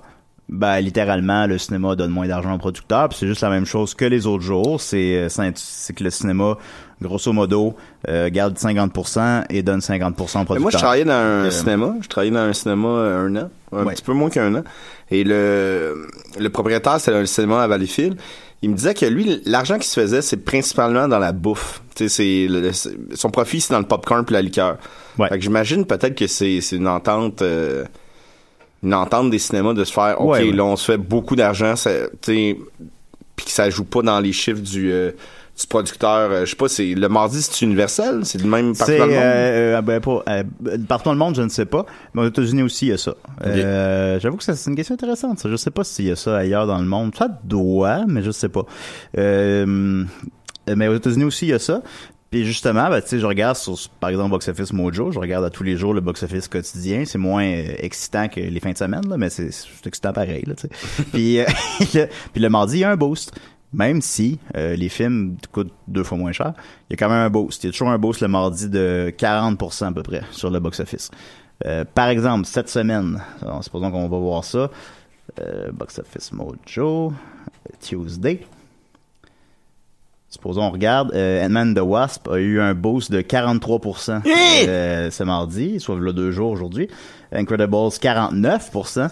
ben 0.49 0.81
littéralement 0.81 1.47
le 1.47 1.59
cinéma 1.59 1.95
donne 1.95 2.11
moins 2.11 2.27
d'argent 2.27 2.53
au 2.53 2.59
producteur, 2.59 3.09
puis 3.09 3.17
c'est 3.21 3.29
juste 3.29 3.43
la 3.43 3.51
même 3.51 3.65
chose 3.67 3.95
que 3.95 4.05
les 4.05 4.27
autres 4.27 4.43
jours, 4.43 4.81
c'est 4.81 5.17
euh, 5.17 5.29
c'est 5.55 5.93
que 5.95 6.03
le 6.03 6.11
cinéma 6.11 6.57
grosso 7.01 7.33
modo 7.33 7.77
euh, 8.09 8.29
garde 8.31 8.57
50% 8.59 9.45
et 9.51 9.63
donne 9.63 9.79
50% 9.79 10.09
au 10.09 10.13
producteur. 10.17 10.55
Mais 10.55 10.59
moi, 10.59 10.71
je 10.73 10.77
travaillais 10.77 11.05
dans 11.05 11.13
un 11.13 11.47
Euh, 11.47 11.51
cinéma. 11.51 11.95
Je 12.03 12.09
travaillais 12.09 12.33
dans 12.35 12.41
un 12.41 12.53
cinéma 12.53 12.89
euh, 12.89 13.27
un 13.29 13.37
an. 13.37 13.51
Un 13.73 13.85
Ouais. 13.85 13.95
petit 13.95 14.03
peu 14.03 14.13
moins 14.13 14.29
qu'un 14.29 14.53
an. 14.57 14.65
Et 15.13 15.23
le, 15.23 16.09
le 16.39 16.51
propriétaire, 16.51 17.01
c'est 17.01 17.15
un 17.15 17.25
cinéma 17.25 17.63
à 17.63 17.69
Valleyfield. 17.69 18.19
Il 18.63 18.71
me 18.71 18.75
disait 18.77 18.93
que 18.95 19.07
lui, 19.07 19.41
l'argent 19.47 19.75
qu'il 19.77 19.85
se 19.85 19.99
faisait, 19.99 20.21
c'est 20.21 20.37
principalement 20.37 21.09
dans 21.09 21.19
la 21.19 21.33
bouffe. 21.33 21.81
C'est 21.95 22.47
son 23.15 23.31
profit, 23.31 23.61
c'est 23.61 23.73
dans 23.73 23.79
le 23.81 23.87
popcorn 23.87 24.25
puis 24.25 24.35
la 24.35 24.43
liqueur. 24.43 24.77
Ouais. 25.19 25.29
Fait 25.29 25.37
que 25.39 25.43
j'imagine 25.43 25.87
peut-être 25.87 26.15
que 26.15 26.27
c'est 26.27 26.61
c'est 26.61 26.77
une 26.77 26.89
entente, 26.89 27.41
euh, 27.43 27.85
une 28.83 28.93
entente 28.95 29.31
des 29.31 29.39
cinémas 29.39 29.73
de 29.75 29.85
se 29.85 29.93
faire, 29.93 30.21
ok, 30.21 30.29
Ouais, 30.31 30.45
ouais. 30.45 30.53
là, 30.53 30.65
on 30.65 30.77
se 30.77 30.85
fait 30.93 30.99
beaucoup 30.99 31.37
d'argent, 31.37 31.75
ça- 31.77 32.09
tu 32.23 32.33
sais, 32.33 32.59
puis 33.37 33.47
que 33.47 33.53
ça 33.53 33.71
joue 33.71 33.85
pas 33.85 34.03
dans 34.03 34.21
les 34.21 34.33
chiffres 34.33 34.61
du, 34.61 34.93
euh, 34.93 35.13
du 35.61 35.67
producteur. 35.67 36.31
Euh, 36.31 36.45
Je 36.45 36.51
sais 36.51 36.57
pas, 36.57 36.69
c'est 36.69 36.95
le 36.95 37.09
mardi, 37.09 37.43
c'est 37.43 37.65
universel, 37.65 38.21
c'est 38.25 38.41
le 38.41 38.49
même 38.49 38.77
partout 38.77 38.93
dans 38.97 39.07
le 39.07 39.13
monde? 39.13 39.23
euh, 39.23 39.79
euh, 39.79 39.83
ben, 39.83 40.01
pas, 40.01 40.23
euh, 40.29 40.43
partout 40.89 41.05
dans 41.05 41.13
le 41.13 41.19
monde, 41.19 41.35
je 41.37 41.43
ne 41.43 41.49
sais 41.49 41.67
pas. 41.67 41.87
Mais 42.15 42.23
aux 42.23 42.29
États-Unis 42.29 42.63
aussi, 42.63 42.87
il 42.87 42.91
y 42.91 42.93
a 42.93 42.99
ça. 42.99 43.15
J'avoue 44.21 44.37
que 44.37 44.45
c'est 44.45 44.71
une 44.71 44.77
question 44.77 44.95
intéressante. 44.95 45.39
Ça. 45.39 45.49
Je 45.51 45.57
sais 45.57 45.71
pas 45.71 45.85
s'il 45.85 46.07
y 46.07 46.11
a 46.11 46.17
ça 46.17 46.37
ailleurs 46.37 46.67
dans 46.67 46.79
le 46.79 46.87
monde. 46.87 47.15
Ça 47.17 47.29
doit, 47.45 48.05
mais 48.07 48.23
je 48.23 48.31
sais 48.31 48.49
pas. 48.49 48.65
Mais 49.17 50.89
aux 50.89 50.95
États-Unis 50.95 51.25
aussi, 51.25 51.47
il 51.47 51.51
y 51.51 51.55
a 51.55 51.59
ça. 51.59 51.83
Puis 52.31 52.45
justement, 52.45 52.89
ben, 52.89 53.01
tu 53.03 53.09
sais, 53.09 53.19
je 53.19 53.27
regarde 53.27 53.57
sur, 53.57 53.77
par 53.99 54.09
exemple, 54.09 54.31
Box 54.31 54.47
Office 54.49 54.73
Mojo, 54.73 55.11
je 55.11 55.19
regarde 55.19 55.45
à 55.45 55.51
tous 55.51 55.65
les 55.65 55.77
jours 55.77 55.93
le 55.93 56.01
Box 56.01 56.23
Office 56.23 56.47
quotidien. 56.47 57.05
C'est 57.05 57.19
moins 57.19 57.45
euh, 57.45 57.75
excitant 57.79 58.29
que 58.29 58.39
les 58.39 58.61
fins 58.61 58.71
de 58.71 58.79
semaine, 58.79 59.09
là, 59.09 59.17
mais 59.17 59.31
c'est 59.31 59.51
c'est 59.51 59.87
excitant 59.87 60.13
pareil. 60.13 60.45
Là, 60.47 60.55
tu 60.55 60.69
sais. 60.69 61.05
puis, 61.13 61.41
euh, 61.41 61.45
le, 61.95 62.07
puis 62.33 62.41
le 62.41 62.49
mardi, 62.49 62.77
il 62.77 62.81
y 62.81 62.85
a 62.85 62.91
un 62.91 62.97
boost. 62.97 63.33
Même 63.73 64.03
si 64.03 64.39
euh, 64.57 64.75
les 64.75 64.89
films 64.89 65.37
coûtent 65.53 65.73
deux 65.87 66.03
fois 66.03 66.19
moins 66.19 66.33
cher, 66.33 66.55
il 66.89 66.93
y 66.93 66.95
a 66.95 66.97
quand 66.97 67.09
même 67.09 67.25
un 67.25 67.31
boost. 67.31 67.63
Il 67.63 67.69
y 67.69 67.71
a 67.71 67.73
toujours 67.73 67.91
un 67.91 67.99
boost 67.99 68.21
le 68.21 68.29
mardi 68.29 68.69
de 68.69 69.15
40% 69.17 69.87
à 69.87 69.93
peu 69.93 70.03
près 70.03 70.23
sur 70.33 70.51
le 70.51 70.59
box-office. 70.59 71.11
Euh, 71.67 71.85
par 71.85 72.09
exemple, 72.09 72.47
cette 72.47 72.69
semaine, 72.69 73.23
supposons 73.61 73.91
qu'on 73.91 74.09
va 74.09 74.19
voir 74.19 74.45
ça, 74.45 74.71
euh, 75.41 75.71
Box 75.73 75.99
Office 75.99 76.33
Mojo, 76.33 77.13
Tuesday. 77.81 78.41
Supposons 80.33 80.63
on 80.63 80.71
regarde, 80.71 81.11
euh, 81.13 81.45
Ant-Man 81.45 81.75
the 81.75 81.81
Wasp 81.81 82.29
a 82.29 82.39
eu 82.39 82.61
un 82.61 82.73
boost 82.73 83.11
de 83.11 83.21
43% 83.21 84.23
euh, 84.69 85.11
ce 85.11 85.25
mardi, 85.25 85.81
soit 85.81 85.97
le 85.99 86.13
deux 86.13 86.31
jours 86.31 86.53
aujourd'hui. 86.53 86.89
Incredibles 87.33 87.75
49%. 87.75 89.09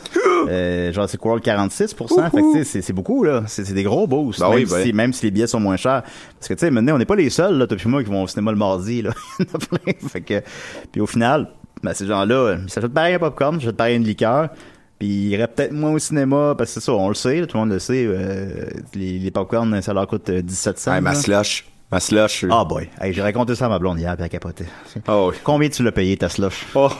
euh, 0.48 0.92
Jurassic 0.92 1.24
World 1.24 1.42
46%. 1.44 2.30
Fait 2.30 2.64
c'est- 2.64 2.82
c'est 2.82 2.92
beaucoup 2.92 3.24
là. 3.24 3.42
C'est 3.48 3.64
c'est 3.64 3.74
des 3.74 3.82
gros 3.82 4.06
boosts. 4.06 4.38
Ben 4.40 4.48
même, 4.50 4.58
oui, 4.58 4.66
ben. 4.70 4.82
si, 4.84 4.92
même 4.92 5.12
si 5.12 5.24
les 5.26 5.30
billets 5.32 5.48
sont 5.48 5.58
moins 5.60 5.76
chers. 5.76 6.02
Parce 6.38 6.46
que 6.48 6.54
tu 6.54 6.60
sais, 6.60 6.70
maintenant 6.70 6.94
on 6.94 6.98
n'est 6.98 7.04
pas 7.04 7.16
les 7.16 7.30
seuls 7.30 7.58
là, 7.58 7.66
toi 7.66 7.76
puis 7.76 7.88
moi 7.88 8.04
qui 8.04 8.10
vont 8.10 8.22
au 8.22 8.26
cinéma 8.28 8.52
le 8.52 8.56
mardi 8.58 9.02
là. 9.02 9.10
Fait 10.08 10.20
que 10.20 10.40
puis 10.92 11.00
au 11.00 11.06
final, 11.06 11.48
ben, 11.82 11.94
ces 11.94 12.06
gens-là, 12.06 12.58
ils 12.62 12.70
s'achètent 12.70 12.94
pareil 12.94 13.14
un 13.14 13.18
popcorn, 13.18 13.56
ils 13.56 13.60
s'achètent 13.60 13.76
pareil 13.76 13.96
une 13.96 14.04
liqueur. 14.04 14.50
Puis 14.98 15.08
ils 15.08 15.28
iraient 15.28 15.46
peut-être 15.48 15.72
moins 15.72 15.92
au 15.92 15.98
cinéma, 15.98 16.54
parce 16.58 16.70
que 16.74 16.80
c'est 16.80 16.86
ça, 16.86 16.92
on 16.92 17.08
le 17.08 17.14
sait, 17.14 17.40
là, 17.40 17.46
tout 17.46 17.56
le 17.56 17.60
monde 17.60 17.72
le 17.72 17.78
sait, 17.78 18.04
euh, 18.06 18.66
les, 18.94 19.18
les 19.18 19.30
popcorn, 19.30 19.80
ça 19.80 19.92
leur 19.94 20.06
coûte 20.08 20.28
euh, 20.30 20.42
17 20.42 20.78
cents. 20.78 20.90
Ouais, 20.92 21.00
ma 21.00 21.14
slush. 21.14 21.64
Ma 21.90 22.00
slush. 22.00 22.44
Ah 22.50 22.64
boy, 22.64 22.88
hey, 23.00 23.12
j'ai 23.14 23.22
raconté 23.22 23.54
ça 23.54 23.66
à 23.66 23.68
ma 23.68 23.78
blonde 23.78 23.98
hier, 23.98 24.14
puis 24.14 24.24
elle 24.24 24.28
capotait. 24.30 24.66
Ah 25.06 25.24
oui. 25.26 25.36
Combien 25.44 25.68
tu 25.68 25.82
l'as 25.82 25.92
payé 25.92 26.16
ta 26.16 26.28
slush? 26.28 26.66
Oh, 26.74 26.90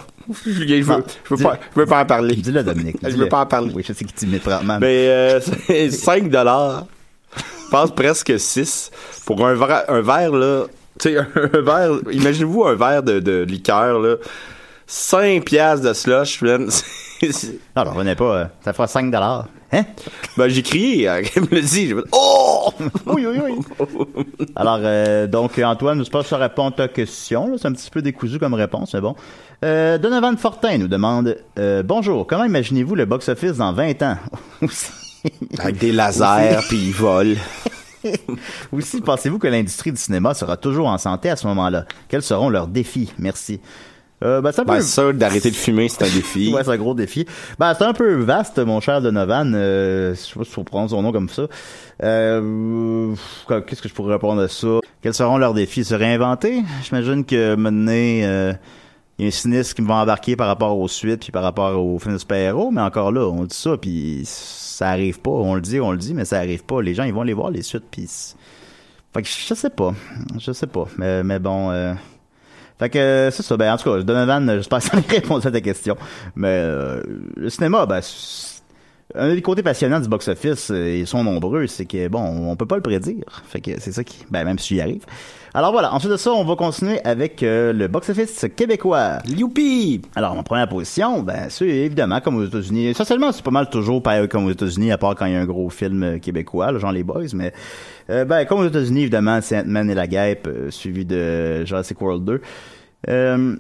Julien, 0.47 0.77
je 0.79 0.83
veux, 0.85 0.93
Non, 0.95 1.03
je 1.25 1.31
veux 1.31 1.37
dis- 1.37 1.43
pas, 1.43 1.59
je 1.75 1.81
veux 1.81 1.87
pas 1.87 2.03
en 2.03 2.07
parler. 2.07 2.37
Dis-le 2.37 2.63
Dominique. 2.63 2.97
Je 3.03 3.17
veux 3.17 3.29
pas 3.29 3.41
en 3.41 3.47
parler. 3.47 3.73
Oui, 3.75 3.83
je 3.87 3.93
sais 3.93 4.05
qu'il 4.05 4.15
t'imite 4.15 4.45
vraiment. 4.45 4.79
Mais 4.81 5.09
euh, 5.09 5.41
c'est 5.67 5.91
5 5.91 6.31
dollars. 6.31 6.87
Je 7.37 7.71
pense 7.71 7.95
presque 7.95 8.39
6 8.39 8.91
pour 9.27 9.47
un 9.47 9.55
verre, 9.55 9.85
un 9.89 10.01
verre 10.01 10.33
là. 10.33 10.65
Tu 10.99 11.11
sais, 11.11 11.19
un 11.53 11.61
verre. 11.61 11.91
Imaginez-vous 12.11 12.65
un 12.65 12.75
verre 12.75 13.03
de, 13.03 13.19
de 13.21 13.43
liqueur 13.43 13.99
là. 13.99 14.15
5 14.89 15.45
piastres 15.45 15.87
de 15.87 15.93
slush, 15.93 16.43
Non, 16.43 16.49
je 17.21 17.91
revenais 17.91 18.17
pas, 18.17 18.37
euh, 18.37 18.45
ça 18.65 18.73
fera 18.73 18.87
5 18.87 19.11
dollars. 19.11 19.47
Hein? 19.71 19.85
Ben, 20.39 20.49
j'ai 20.49 20.63
crié, 20.63 21.09
euh, 21.09 21.23
elle 21.37 21.43
me 21.43 21.55
l'a 21.57 21.61
dit. 21.61 21.89
J'ai 21.89 21.95
fait, 21.95 22.05
oh! 22.13 22.73
Oui, 23.07 23.27
oui, 23.27 23.39
oui. 23.45 23.87
Alors, 24.57 24.79
euh, 24.83 25.27
donc, 25.27 25.59
Antoine, 25.59 26.03
je 26.03 26.09
pense 26.09 26.23
que 26.23 26.29
ça 26.31 26.39
répond 26.39 26.69
à 26.69 26.71
ta 26.71 26.89
question. 26.89 27.59
C'est 27.59 27.69
un 27.69 27.73
petit 27.73 27.91
peu 27.91 28.01
décousu 28.01 28.39
comme 28.39 28.55
réponse, 28.55 28.95
mais 28.95 29.03
bon. 29.03 29.15
Euh, 29.63 29.99
Donovan 29.99 30.39
Fortin 30.39 30.79
nous 30.79 30.89
demande 30.89 31.37
euh, 31.59 31.83
Bonjour, 31.83 32.27
comment 32.27 32.45
imaginez-vous 32.45 32.95
le 32.95 33.05
box-office 33.05 33.59
dans 33.59 33.73
20 33.73 34.03
ans? 34.03 34.17
Avec 35.59 35.77
des 35.79 35.93
lasers, 35.93 36.61
puis 36.69 36.79
ils 36.79 36.95
volent. 36.95 37.37
Aussi, 38.73 39.01
pensez-vous 39.01 39.39
que 39.39 39.49
l'industrie 39.49 39.93
du 39.93 40.01
cinéma 40.01 40.33
sera 40.33 40.57
toujours 40.57 40.87
en 40.87 40.97
santé 40.97 41.29
à 41.29 41.37
ce 41.37 41.47
moment-là? 41.49 41.85
Quels 42.09 42.23
seront 42.23 42.49
leurs 42.49 42.69
défis? 42.69 43.13
Merci. 43.19 43.61
Euh, 44.25 44.41
ben, 44.41 44.51
c'est 44.53 44.63
un 44.63 44.65
peu... 44.65 44.73
Ben, 44.73 44.81
ça, 44.81 45.13
d'arrêter 45.13 45.51
de 45.51 45.57
fumer, 45.57 45.89
c'est 45.89 46.05
un 46.05 46.15
défi. 46.15 46.53
ouais, 46.55 46.65
c'est 46.65 46.71
un 46.71 46.77
gros 46.77 46.95
défi. 46.95 47.27
Ben, 47.59 47.75
c'est 47.75 47.85
un 47.85 47.93
peu 47.93 48.15
vaste, 48.15 48.59
mon 48.59 48.81
cher 48.81 49.01
Donovan. 49.01 49.53
Euh, 49.55 50.15
je 50.15 50.21
sais 50.21 50.35
pas 50.35 50.45
si 50.45 50.51
faut 50.51 50.65
prendre 50.65 50.91
son 50.91 51.03
nom 51.03 51.13
comme 51.13 51.29
ça. 51.29 51.47
Euh, 52.03 53.15
qu'est-ce 53.67 53.83
que 53.83 53.89
je 53.89 53.95
pourrais 53.95 54.15
répondre 54.15 54.43
à 54.43 54.49
ça? 54.49 54.81
Quels 55.03 55.15
seront 55.15 55.39
leurs 55.39 55.55
défis? 55.55 55.85
Se 55.85 55.95
réinventer? 55.95 56.63
J'imagine 56.83 57.25
que 57.25 57.55
maintenant, 57.55 57.93
euh, 57.93 58.53
il 59.19 59.23
y 59.23 59.27
a 59.27 59.29
un 59.29 59.31
sinistre 59.31 59.75
qui 59.75 59.83
me 59.83 59.89
va 59.89 59.95
embarquer 59.95 60.37
par 60.37 60.49
rapport 60.49 60.79
aux 60.79 60.89
suites 60.89 61.21
puis 61.21 61.33
par 61.33 61.43
rapport 61.43 61.81
aux 61.81 61.99
films 61.99 62.15
de 62.15 62.19
super-héros, 62.19 62.71
mais 62.71 62.81
encore 62.81 63.13
là, 63.13 63.27
on 63.29 63.45
dit 63.45 63.57
ça 63.57 63.77
puis 63.77 64.23
ça 64.25 64.89
arrive 64.89 65.21
pas. 65.21 65.31
On 65.31 65.55
le 65.55 65.61
dit, 65.61 65.81
on 65.81 65.93
le 65.93 65.99
dit, 65.99 66.15
mais 66.15 66.25
ça 66.25 66.39
arrive 66.39 66.65
pas. 66.65 66.83
Les 66.83 66.95
gens, 66.95 67.05
ils 67.05 67.15
vont 67.15 67.23
les 67.23 67.35
voir, 67.35 67.51
les 67.51 67.63
suites, 67.63 67.85
puis... 67.91 68.09
Fait 69.15 69.23
que 69.23 69.29
je 69.29 69.55
sais 69.55 69.71
pas. 69.71 69.95
Je 70.39 70.53
sais 70.53 70.67
pas. 70.67 70.87
Mais, 70.99 71.23
mais 71.23 71.39
bon... 71.39 71.71
Euh... 71.71 71.95
Fait 72.79 72.89
que 72.89 72.99
euh, 72.99 73.31
c'est 73.31 73.43
ça. 73.43 73.57
Ben, 73.57 73.73
en 73.73 73.77
tout 73.77 73.91
cas, 73.91 74.03
Donovan, 74.03 74.51
j'espère 74.57 74.79
que 74.79 74.85
ça 74.85 74.97
répond 75.09 75.39
à 75.39 75.51
ta 75.51 75.61
question. 75.61 75.97
Mais 76.37 76.49
euh, 76.49 77.03
le 77.37 77.51
cinéma, 77.51 77.87
ben, 77.87 78.01
un 79.15 79.35
des 79.35 79.43
côtés 79.43 79.63
passionnants 79.63 80.01
du 80.01 80.09
box-office, 80.09 80.71
euh, 80.71 80.99
ils 80.99 81.07
sont 81.07 81.25
nombreux, 81.25 81.67
c'est 81.67 81.87
que, 81.87 82.09
bon, 82.09 82.21
on 82.21 82.57
peut 82.57 82.67
pas 82.67 82.77
le 82.77 82.83
prédire. 82.83 83.43
Fait 83.47 83.61
que 83.61 83.71
c'est 83.81 83.93
ça 83.93 84.05
qui... 84.05 84.19
Ben, 84.31 84.45
même 84.45 84.59
si 84.59 84.75
j'y 84.75 84.81
arrive. 84.81 85.05
Alors 85.55 85.73
voilà, 85.73 85.95
ensuite 85.95 86.13
de 86.13 86.19
ça, 86.19 86.31
on 86.33 86.45
va 86.45 86.57
continuer 86.57 87.01
avec 87.05 87.43
euh, 87.43 87.73
le 87.73 87.89
box-office 87.89 88.47
québécois. 88.55 89.19
Youpi! 89.27 90.03
Alors, 90.15 90.35
ma 90.35 90.43
première 90.43 90.69
position, 90.69 91.23
ben, 91.23 91.47
c'est 91.49 91.67
évidemment 91.67 92.21
comme 92.21 92.37
aux 92.37 92.45
États-Unis. 92.45 92.89
Essentiellement, 92.89 93.33
c'est 93.33 93.43
pas 93.43 93.51
mal 93.51 93.71
toujours 93.71 94.03
pareil 94.03 94.29
comme 94.29 94.45
aux 94.45 94.51
États-Unis, 94.51 94.93
à 94.93 94.99
part 94.99 95.15
quand 95.15 95.25
il 95.25 95.33
y 95.33 95.37
a 95.37 95.41
un 95.41 95.47
gros 95.47 95.71
film 95.71 96.21
québécois, 96.21 96.71
là, 96.71 96.79
genre 96.79 96.93
Les 96.93 97.03
Boys, 97.03 97.29
mais 97.33 97.55
euh, 98.11 98.25
ben, 98.25 98.45
comme 98.45 98.61
aux 98.61 98.67
États-Unis, 98.69 99.03
évidemment, 99.03 99.41
c'est 99.43 99.59
Ant-Man 99.59 99.91
et 99.91 99.95
la 99.95 100.07
Guêpe, 100.07 100.47
euh, 100.47 100.71
suivi 100.71 101.05
de 101.05 101.65
Jurassic 101.65 102.01
World 102.01 102.25
2. 102.25 102.41
Euh, 103.09 103.57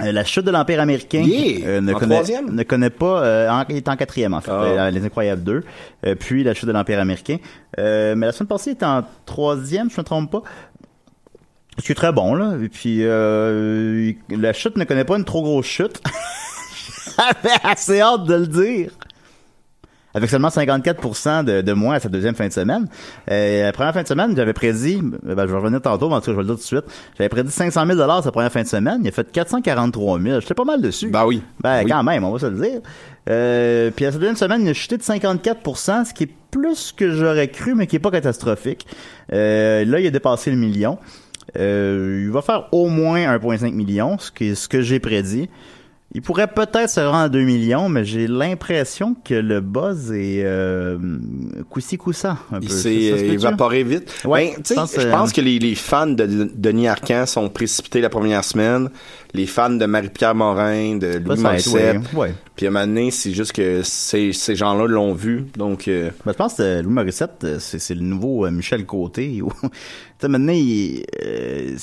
la 0.00 0.24
chute 0.24 0.44
de 0.44 0.50
l'Empire 0.52 0.80
américain 0.80 1.22
yeah, 1.22 1.80
ne, 1.80 1.92
connaît, 1.92 2.22
ne 2.22 2.88
pas, 2.88 3.24
euh, 3.24 3.48
en, 3.50 3.64
il 3.68 3.76
est 3.76 3.88
en 3.88 3.96
quatrième 3.96 4.32
en 4.34 4.40
fait, 4.40 4.52
Ah. 4.52 4.62
euh, 4.62 4.90
Les 4.90 5.04
Incroyables 5.04 5.42
2, 5.42 5.64
euh, 6.06 6.14
puis 6.14 6.44
la 6.44 6.54
chute 6.54 6.66
de 6.66 6.72
l'Empire 6.72 7.00
américain. 7.00 7.38
Euh, 7.78 8.14
mais 8.14 8.26
la 8.26 8.32
semaine 8.32 8.46
passée, 8.48 8.70
il 8.70 8.72
était 8.74 8.86
en 8.86 9.02
troisième, 9.26 9.90
je 9.90 9.98
me 10.00 10.04
trompe 10.04 10.30
pas. 10.30 10.42
Ce 11.78 11.84
qui 11.84 11.92
est 11.92 11.96
très 11.96 12.12
bon, 12.12 12.34
là. 12.34 12.54
Et 12.62 12.68
puis, 12.68 12.98
euh, 13.02 14.12
la 14.30 14.52
chute 14.52 14.76
ne 14.76 14.84
connaît 14.84 15.04
pas 15.04 15.16
une 15.16 15.24
trop 15.24 15.42
grosse 15.42 15.66
chute. 15.66 16.00
J'avais 17.16 17.56
assez 17.64 18.00
hâte 18.00 18.24
de 18.24 18.34
le 18.34 18.46
dire. 18.46 18.90
Avec 20.18 20.30
seulement 20.30 20.48
54% 20.48 21.44
de, 21.44 21.60
de 21.60 21.72
moins 21.72 21.94
à 21.94 22.00
sa 22.00 22.08
deuxième 22.08 22.34
fin 22.34 22.48
de 22.48 22.52
semaine. 22.52 22.88
Euh, 23.30 23.62
la 23.62 23.72
première 23.72 23.94
fin 23.94 24.02
de 24.02 24.08
semaine, 24.08 24.34
j'avais 24.34 24.52
prédit, 24.52 25.00
ben, 25.00 25.46
je 25.46 25.52
vais 25.52 25.58
revenir 25.58 25.80
tantôt, 25.80 26.08
mais 26.08 26.16
en 26.16 26.20
tout 26.20 26.26
cas, 26.26 26.32
je 26.32 26.36
vais 26.36 26.42
le 26.42 26.46
dire 26.48 26.56
tout 26.56 26.60
de 26.60 26.66
suite. 26.66 26.84
J'avais 27.16 27.28
prédit 27.28 27.52
500 27.52 27.86
000 27.86 28.22
sa 28.22 28.32
première 28.32 28.50
fin 28.50 28.62
de 28.62 28.66
semaine. 28.66 29.00
Il 29.04 29.08
a 29.08 29.12
fait 29.12 29.30
443 29.30 30.20
000. 30.20 30.40
J'étais 30.40 30.54
pas 30.54 30.64
mal 30.64 30.82
dessus. 30.82 31.08
Ben 31.10 31.24
oui. 31.24 31.40
Ben, 31.62 31.84
Oui. 31.84 31.90
quand 31.90 32.02
même, 32.02 32.24
on 32.24 32.32
va 32.32 32.38
se 32.40 32.46
le 32.46 32.60
dire. 32.60 32.80
Euh, 33.30 33.90
puis 33.94 34.06
à 34.06 34.12
sa 34.12 34.18
deuxième 34.18 34.36
semaine, 34.36 34.62
il 34.62 34.70
a 34.70 34.74
chuté 34.74 34.96
de 34.96 35.02
54%, 35.02 36.04
ce 36.06 36.12
qui 36.14 36.24
est 36.24 36.30
plus 36.50 36.92
que 36.92 37.12
j'aurais 37.12 37.48
cru, 37.48 37.74
mais 37.74 37.86
qui 37.86 37.96
est 37.96 38.00
pas 38.00 38.10
catastrophique. 38.10 38.86
Euh, 39.32 39.84
là, 39.84 40.00
il 40.00 40.06
a 40.06 40.10
dépassé 40.10 40.50
le 40.50 40.56
million. 40.56 40.98
Euh, 41.58 42.24
il 42.26 42.30
va 42.30 42.42
faire 42.42 42.68
au 42.72 42.88
moins 42.88 43.18
1,5 43.38 43.72
million, 43.72 44.18
ce, 44.18 44.30
qui 44.30 44.48
est 44.48 44.54
ce 44.54 44.68
que 44.68 44.82
j'ai 44.82 44.98
prédit. 44.98 45.48
Il 46.14 46.22
pourrait 46.22 46.46
peut-être 46.48 46.88
se 46.88 47.00
rendre 47.00 47.16
à 47.16 47.28
2 47.28 47.42
millions, 47.42 47.90
mais 47.90 48.02
j'ai 48.02 48.26
l'impression 48.26 49.14
que 49.14 49.34
le 49.34 49.60
buzz 49.60 50.10
est 50.12 50.42
euh, 50.42 50.96
un 52.50 52.60
peu. 52.60 52.62
Il 52.62 52.70
s'est 52.70 52.92
évaporé 53.26 53.84
vite. 53.84 54.14
Ouais, 54.24 54.54
Ben, 54.56 54.62
je 54.66 54.74
pense, 54.74 54.94
je 54.94 55.06
euh, 55.06 55.10
pense 55.10 55.32
que 55.34 55.42
les, 55.42 55.58
les 55.58 55.74
fans 55.74 56.06
de 56.06 56.24
de 56.24 56.50
Denis 56.54 56.88
Arcand 56.88 57.26
sont 57.26 57.48
précipités 57.50 58.00
la 58.00 58.08
première 58.08 58.42
semaine. 58.42 58.88
Les 59.34 59.46
fans 59.46 59.68
de 59.68 59.84
Marie-Pierre 59.84 60.34
Morin, 60.34 60.96
de 60.96 61.18
Louis 61.18 61.38
Morissette. 61.38 62.00
ouais. 62.14 62.32
Puis 62.56 62.66
à 62.66 62.70
un 62.70 62.72
moment 62.72 62.86
donné, 62.86 63.10
c'est 63.10 63.32
juste 63.32 63.52
que 63.52 63.82
ces, 63.84 64.32
ces 64.32 64.56
gens-là 64.56 64.86
l'ont 64.86 65.12
vu. 65.12 65.46
Donc, 65.56 65.88
euh, 65.88 66.10
Ben, 66.24 66.32
je 66.32 66.36
pense 66.38 66.54
que 66.54 66.80
Louis 66.80 66.92
Morissette, 66.92 67.44
euh, 67.44 67.58
c'est, 67.60 67.94
le 67.94 68.00
nouveau 68.00 68.46
euh, 68.46 68.50
Michel 68.50 68.86
Côté. 68.86 69.40
tu 69.62 69.68
sais, 70.20 70.28
maintenant, 70.28 70.54
il, 70.54 71.04
euh, 71.22 71.74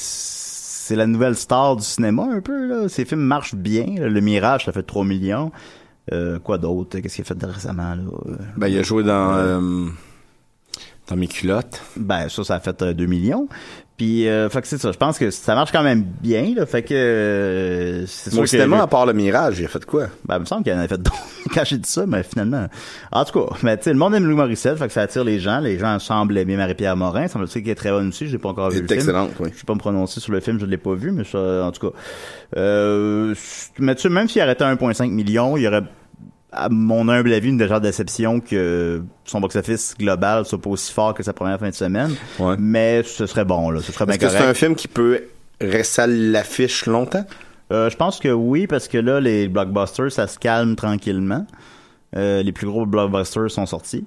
c'est 0.85 0.95
la 0.95 1.07
nouvelle 1.07 1.35
star 1.35 1.75
du 1.77 1.83
cinéma, 1.83 2.27
un 2.31 2.41
peu. 2.41 2.67
Là. 2.67 2.87
Ses 2.87 3.05
films 3.05 3.21
marchent 3.21 3.55
bien. 3.55 3.87
là. 3.97 4.07
Le 4.07 4.21
Mirage, 4.21 4.65
ça 4.65 4.71
fait 4.71 4.83
3 4.83 5.03
millions. 5.03 5.51
Euh, 6.13 6.37
quoi 6.37 6.59
d'autre? 6.59 6.99
Qu'est-ce 6.99 7.15
qu'il 7.15 7.23
a 7.23 7.25
fait 7.25 7.33
de 7.33 7.47
récemment? 7.47 7.95
Là? 7.95 8.03
Euh, 8.27 8.35
ben, 8.55 8.67
il 8.67 8.77
a 8.77 8.83
joué 8.83 9.01
dans, 9.01 9.33
euh, 9.33 9.87
dans 11.07 11.15
mes 11.15 11.27
culottes. 11.27 11.81
Ben, 11.97 12.29
ça, 12.29 12.43
ça 12.43 12.55
a 12.55 12.59
fait 12.59 12.79
euh, 12.83 12.93
2 12.93 13.07
millions. 13.07 13.47
Puis, 13.97 14.27
euh, 14.27 14.49
fait 14.49 14.61
que 14.61 14.67
c'est 14.67 14.77
ça. 14.77 14.91
Je 14.91 14.97
pense 14.97 15.17
que 15.17 15.31
ça 15.31 15.55
marche 15.55 15.71
quand 15.71 15.81
même 15.83 16.03
bien. 16.03 16.53
Là, 16.53 16.65
fait 16.65 16.83
que 16.83 16.93
euh, 16.93 18.05
c'est 18.07 18.29
sûr 18.29 18.39
Au 18.39 18.41
que- 18.43 18.49
cinéma, 18.49 18.81
à 18.81 18.87
part 18.87 19.05
le 19.05 19.13
Mirage, 19.13 19.57
il 19.59 19.65
a 19.65 19.67
fait 19.69 19.85
quoi? 19.85 20.07
Ben, 20.25 20.35
il 20.35 20.39
me 20.41 20.45
semble 20.45 20.63
qu'il 20.63 20.73
en 20.73 20.79
a 20.79 20.87
fait 20.89 20.97
d'autres 20.97 21.15
quand 21.53 21.63
j'ai 21.63 21.77
dit 21.77 21.89
ça, 21.89 22.05
mais 22.05 22.21
finalement. 22.23 22.67
En 23.13 23.23
tout 23.23 23.39
cas, 23.39 23.55
mais 23.63 23.77
tu 23.77 23.83
sais, 23.83 23.93
le 23.93 23.97
monde 23.99 24.13
aime 24.13 24.25
Louis 24.25 24.35
Morissette, 24.35 24.77
fait 24.77 24.87
que 24.87 24.91
ça 24.93 25.03
attire 25.03 25.23
les 25.23 25.39
gens. 25.39 25.59
Les 25.61 25.79
gens 25.79 25.97
semblent 25.99 26.37
aimer 26.37 26.57
Marie-Pierre 26.57 26.97
Morin. 26.97 27.29
Ça 27.29 27.39
me 27.39 27.45
dit 27.45 27.53
qu'elle 27.53 27.69
est 27.69 27.75
très 27.75 27.91
bonne 27.91 28.09
aussi. 28.09 28.27
J'ai 28.27 28.37
pas 28.37 28.49
encore 28.49 28.69
vu 28.69 28.81
le 28.81 28.91
est 28.91 28.99
film. 28.99 29.15
oui. 29.39 29.49
Je 29.53 29.59
vais 29.59 29.65
pas 29.65 29.73
me 29.75 29.79
prononcer 29.79 30.19
sur 30.19 30.33
le 30.33 30.41
film, 30.41 30.59
je 30.59 30.65
l'ai 30.65 30.77
pas 30.77 30.93
vu, 30.93 31.11
mais 31.11 31.23
ça, 31.23 31.63
en 31.63 31.71
tout 31.71 31.89
cas. 31.89 31.97
Euh, 32.57 33.33
mais 33.79 33.95
tu 33.95 34.01
sais, 34.01 34.09
même 34.09 34.27
s'il 34.27 34.41
arrêtait 34.41 34.65
à 34.65 34.75
1,5 34.75 35.09
million, 35.09 35.55
il 35.55 35.63
y 35.63 35.67
aurait, 35.67 35.83
à 36.55 36.69
mon 36.69 37.09
humble 37.09 37.33
avis, 37.33 37.49
une 37.49 37.59
légère 37.59 37.81
déception 37.81 38.39
que 38.39 39.03
son 39.25 39.41
box-office 39.41 39.95
global 39.99 40.45
soit 40.45 40.61
pas 40.61 40.69
aussi 40.69 40.93
fort 40.93 41.13
que 41.13 41.21
sa 41.21 41.33
première 41.33 41.59
fin 41.59 41.69
de 41.69 41.75
semaine. 41.75 42.15
Ouais. 42.39 42.55
Mais 42.57 43.03
ce 43.03 43.25
serait 43.25 43.45
bon, 43.45 43.69
là. 43.69 43.81
Ce 43.81 43.91
serait 43.91 44.05
bien 44.05 44.13
Est-ce 44.15 44.21
que 44.21 44.25
correct. 44.27 44.41
c'est 44.43 44.49
un 44.49 44.53
film 44.53 44.75
qui 44.75 44.87
peut 44.87 45.23
rester 45.59 46.03
à 46.03 46.07
l'affiche 46.07 46.85
longtemps? 46.85 47.25
Euh, 47.71 47.89
je 47.89 47.97
pense 47.97 48.19
que 48.19 48.29
oui, 48.29 48.67
parce 48.67 48.87
que 48.87 48.97
là, 48.97 49.19
les 49.19 49.47
blockbusters, 49.47 50.11
ça 50.11 50.27
se 50.27 50.39
calme 50.39 50.75
tranquillement. 50.75 51.45
Euh, 52.15 52.41
les 52.43 52.51
plus 52.51 52.67
gros 52.67 52.85
blockbusters 52.85 53.51
sont 53.51 53.65
sortis. 53.65 54.05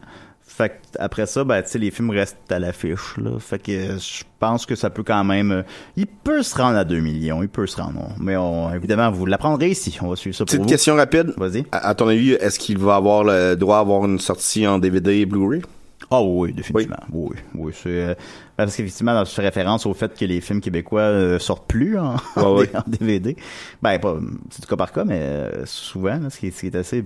Fait 0.50 0.70
que 0.70 0.74
après 0.98 1.26
ça, 1.26 1.44
ben, 1.44 1.62
tu 1.62 1.68
sais, 1.68 1.78
les 1.78 1.90
films 1.90 2.10
restent 2.10 2.50
à 2.50 2.58
l'affiche, 2.58 3.16
là. 3.18 3.38
Fait 3.38 3.58
que 3.62 3.70
euh, 3.70 3.98
je 3.98 4.24
pense 4.40 4.64
que 4.64 4.74
ça 4.74 4.88
peut 4.88 5.02
quand 5.02 5.22
même... 5.22 5.52
euh, 5.52 5.62
il 5.94 6.06
peut 6.06 6.42
se 6.42 6.56
rendre 6.56 6.78
à 6.78 6.84
2 6.84 6.98
millions, 7.00 7.42
il 7.42 7.48
peut 7.50 7.66
se 7.66 7.76
rendre. 7.76 8.00
on- 8.00 8.20
Mais 8.22 8.36
on, 8.36 8.72
évidemment, 8.74 9.10
vous 9.10 9.26
l'apprendrez 9.26 9.68
ici. 9.68 9.98
On 10.00 10.08
va 10.08 10.16
suivre 10.16 10.34
ça 10.34 10.44
pour 10.46 10.52
Petite 10.56 10.66
question 10.68 10.96
rapide. 10.96 11.34
Vas-y. 11.36 11.64
À, 11.70 11.88
à 11.88 11.94
ton 11.94 12.08
avis, 12.08 12.32
est-ce 12.32 12.58
qu'il 12.58 12.78
va 12.78 12.96
avoir 12.96 13.24
le 13.24 13.54
droit 13.56 13.78
d'avoir 13.78 14.06
une 14.06 14.18
sortie 14.18 14.66
en 14.66 14.78
DVD 14.78 15.18
et 15.18 15.26
Blu-ray? 15.26 15.60
Ah 16.10 16.22
oui, 16.22 16.54
définitivement. 16.54 16.96
Oui, 17.12 17.36
oui. 17.54 17.72
c'est, 17.74 17.88
euh, 17.90 18.14
parce 18.56 18.74
qu'effectivement, 18.74 19.12
dans 19.12 19.26
fait 19.26 19.42
référence 19.42 19.84
au 19.84 19.92
fait 19.92 20.18
que 20.18 20.24
les 20.24 20.40
films 20.40 20.62
québécois 20.62 21.02
euh, 21.02 21.38
sortent 21.38 21.66
plus 21.68 21.98
en, 21.98 22.16
DVD. 22.86 23.36
Ben, 23.82 23.98
pas, 23.98 24.16
c'est 24.50 24.62
du 24.62 24.66
cas 24.66 24.76
par 24.76 24.90
cas, 24.92 25.04
mais 25.04 25.18
euh, 25.20 25.66
souvent, 25.66 26.18
là, 26.18 26.30
ce, 26.30 26.38
qui 26.38 26.50
ce 26.50 26.60
qui 26.60 26.66
est 26.68 26.76
assez... 26.76 27.04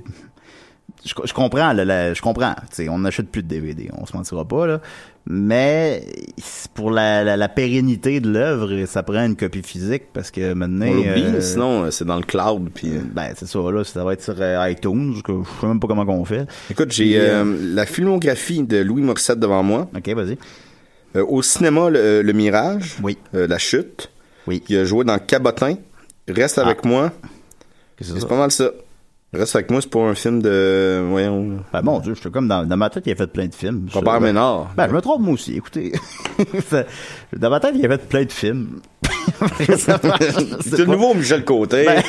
Je, 1.04 1.14
je 1.24 1.32
comprends, 1.34 1.72
là, 1.72 2.14
je 2.14 2.22
comprends. 2.22 2.54
On 2.88 2.98
n'achète 3.00 3.28
plus 3.28 3.42
de 3.42 3.48
DVD, 3.48 3.90
on 3.96 4.06
se 4.06 4.16
mentira 4.16 4.44
pas, 4.44 4.66
là. 4.66 4.80
Mais 5.26 6.04
pour 6.74 6.90
la, 6.90 7.22
la, 7.22 7.36
la 7.36 7.48
pérennité 7.48 8.18
de 8.20 8.28
l'œuvre, 8.28 8.86
ça 8.86 9.02
prend 9.02 9.24
une 9.24 9.36
copie 9.36 9.62
physique 9.62 10.04
parce 10.12 10.30
que 10.32 10.52
maintenant... 10.52 10.86
On 10.86 11.04
euh, 11.06 11.40
sinon 11.40 11.84
euh, 11.84 11.90
c'est 11.90 12.04
dans 12.04 12.16
le 12.16 12.24
cloud. 12.24 12.70
Puis, 12.74 12.88
euh, 12.88 13.00
Ben, 13.12 13.32
c'est 13.36 13.46
ça, 13.46 13.58
là, 13.58 13.84
ça 13.84 14.04
va 14.04 14.14
être 14.14 14.22
sur 14.22 14.34
iTunes, 14.68 15.14
je 15.14 15.32
sais 15.60 15.66
même 15.66 15.78
pas 15.78 15.86
comment 15.86 16.04
on 16.08 16.24
fait. 16.24 16.46
Écoute, 16.70 16.90
j'ai 16.92 17.20
euh, 17.20 17.44
euh, 17.44 17.56
la 17.74 17.86
filmographie 17.86 18.62
de 18.64 18.78
Louis 18.78 19.02
Morissette 19.02 19.38
devant 19.38 19.62
moi. 19.62 19.88
OK, 19.96 20.08
vas-y. 20.08 20.38
Au 21.20 21.42
cinéma, 21.42 21.90
le, 21.90 22.22
Le 22.22 22.32
Mirage, 22.32 22.96
Oui. 23.02 23.18
La 23.32 23.58
Chute. 23.58 24.10
Oui. 24.46 24.62
Il 24.68 24.78
a 24.78 24.84
joué 24.84 25.04
dans 25.04 25.18
Cabotin. 25.18 25.76
Reste 26.28 26.58
avec 26.58 26.84
moi. 26.84 27.12
C'est 28.00 28.26
pas 28.26 28.36
mal 28.38 28.50
ça. 28.50 28.70
Reste 29.34 29.56
avec 29.56 29.70
moi, 29.70 29.80
c'est 29.80 29.88
pour 29.88 30.04
un 30.06 30.14
film 30.14 30.42
de. 30.42 31.02
Voyons. 31.08 31.60
Ben, 31.72 31.80
mon 31.82 32.00
Dieu, 32.00 32.12
je 32.14 32.20
suis 32.20 32.30
comme 32.30 32.48
dans, 32.48 32.66
dans 32.66 32.76
ma 32.76 32.90
tête, 32.90 33.04
il 33.06 33.12
a 33.12 33.16
fait 33.16 33.26
plein 33.26 33.46
de 33.46 33.54
films. 33.54 33.86
Robert 33.90 34.20
Ménard. 34.20 34.68
Ben, 34.76 34.88
je 34.88 34.94
me 34.94 35.00
trompe 35.00 35.22
moi 35.22 35.32
aussi, 35.34 35.56
écoutez. 35.56 35.92
Dans 37.36 37.48
ma 37.48 37.58
tête, 37.58 37.74
il 37.78 37.86
a 37.86 37.88
fait 37.88 38.08
plein 38.08 38.24
de 38.24 38.32
films. 38.32 38.80
C'est 39.58 40.78
le 40.78 40.84
pas. 40.84 40.92
nouveau 40.92 41.14
Michel 41.14 41.44
Côté. 41.44 41.86
Ben, 41.86 42.02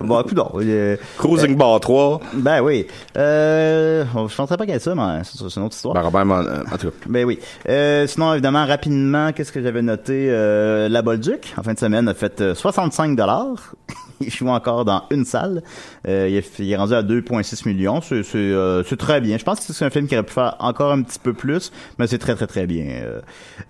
bon, 0.02 0.20
écoute, 0.20 0.34
non. 0.36 0.50
euh, 0.56 0.96
Cruising 1.16 1.56
Bar 1.56 1.80
3. 1.80 2.20
ben 2.34 2.60
oui. 2.60 2.86
Euh, 3.16 4.04
je 4.12 4.18
ne 4.18 4.28
penserais 4.28 4.56
pas 4.58 4.64
qu'il 4.64 4.74
y 4.74 4.76
ait 4.76 4.80
ça, 4.80 4.94
mais 4.94 5.22
c'est 5.24 5.38
c'est 5.48 5.56
une 5.60 5.66
autre 5.66 5.76
histoire. 5.76 5.94
Ben, 5.94 6.02
Robert 6.02 6.26
Ménard. 6.26 6.64
En 6.72 6.76
tout 6.76 6.88
cas. 6.88 6.96
Ben 7.08 7.24
oui. 7.24 7.38
Euh, 7.68 8.06
sinon, 8.06 8.34
évidemment, 8.34 8.66
rapidement, 8.66 9.32
qu'est-ce 9.32 9.52
que 9.52 9.62
j'avais 9.62 9.82
noté? 9.82 10.26
Euh, 10.30 10.88
la 10.90 11.00
Bolduc, 11.00 11.54
en 11.56 11.62
fin 11.62 11.72
de 11.72 11.78
semaine, 11.78 12.06
a 12.08 12.14
fait 12.14 12.40
euh, 12.42 12.54
65 12.54 13.16
dollars. 13.16 13.74
Il 14.26 14.32
joue 14.32 14.48
encore 14.48 14.84
dans 14.84 15.04
une 15.10 15.24
salle. 15.24 15.62
Euh, 16.08 16.28
il, 16.58 16.70
est, 16.70 16.76
rendu 16.76 16.94
à 16.94 17.02
2,6 17.02 17.68
millions. 17.68 18.00
C'est 18.00 18.24
euh, 18.34 18.82
très 18.82 19.20
bien. 19.20 19.38
Je 19.38 19.44
pense 19.44 19.64
que 19.64 19.72
c'est 19.72 19.84
un 19.84 19.90
film 19.90 20.06
qui 20.06 20.14
aurait 20.14 20.24
pu 20.24 20.32
faire 20.32 20.56
encore 20.58 20.92
un 20.92 21.02
petit 21.02 21.18
peu 21.18 21.32
plus, 21.32 21.72
mais 21.98 22.06
c'est 22.06 22.18
très, 22.18 22.34
très, 22.34 22.46
très 22.46 22.66
bien. 22.66 22.86
Euh, 22.86 23.20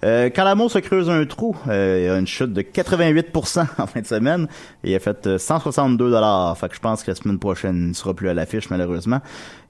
euh, 0.04 0.30
quand 0.34 0.44
l'amour 0.44 0.70
se 0.70 0.78
creuse 0.78 1.10
un 1.10 1.24
trou, 1.24 1.56
euh, 1.68 2.02
il 2.04 2.10
a 2.10 2.18
une 2.18 2.26
chute 2.26 2.52
de 2.52 2.62
88% 2.62 3.66
en 3.78 3.86
fin 3.86 4.00
de 4.00 4.06
semaine. 4.06 4.46
Il 4.82 4.94
a 4.94 4.98
fait 4.98 5.26
euh, 5.26 5.38
162 5.38 6.10
dollars. 6.10 6.56
Fait 6.58 6.68
que 6.68 6.74
je 6.74 6.80
pense 6.80 7.02
que 7.02 7.10
la 7.10 7.14
semaine 7.14 7.38
prochaine, 7.38 7.76
il 7.76 7.88
ne 7.88 7.94
sera 7.94 8.14
plus 8.14 8.28
à 8.28 8.34
l'affiche, 8.34 8.70
malheureusement. 8.70 9.20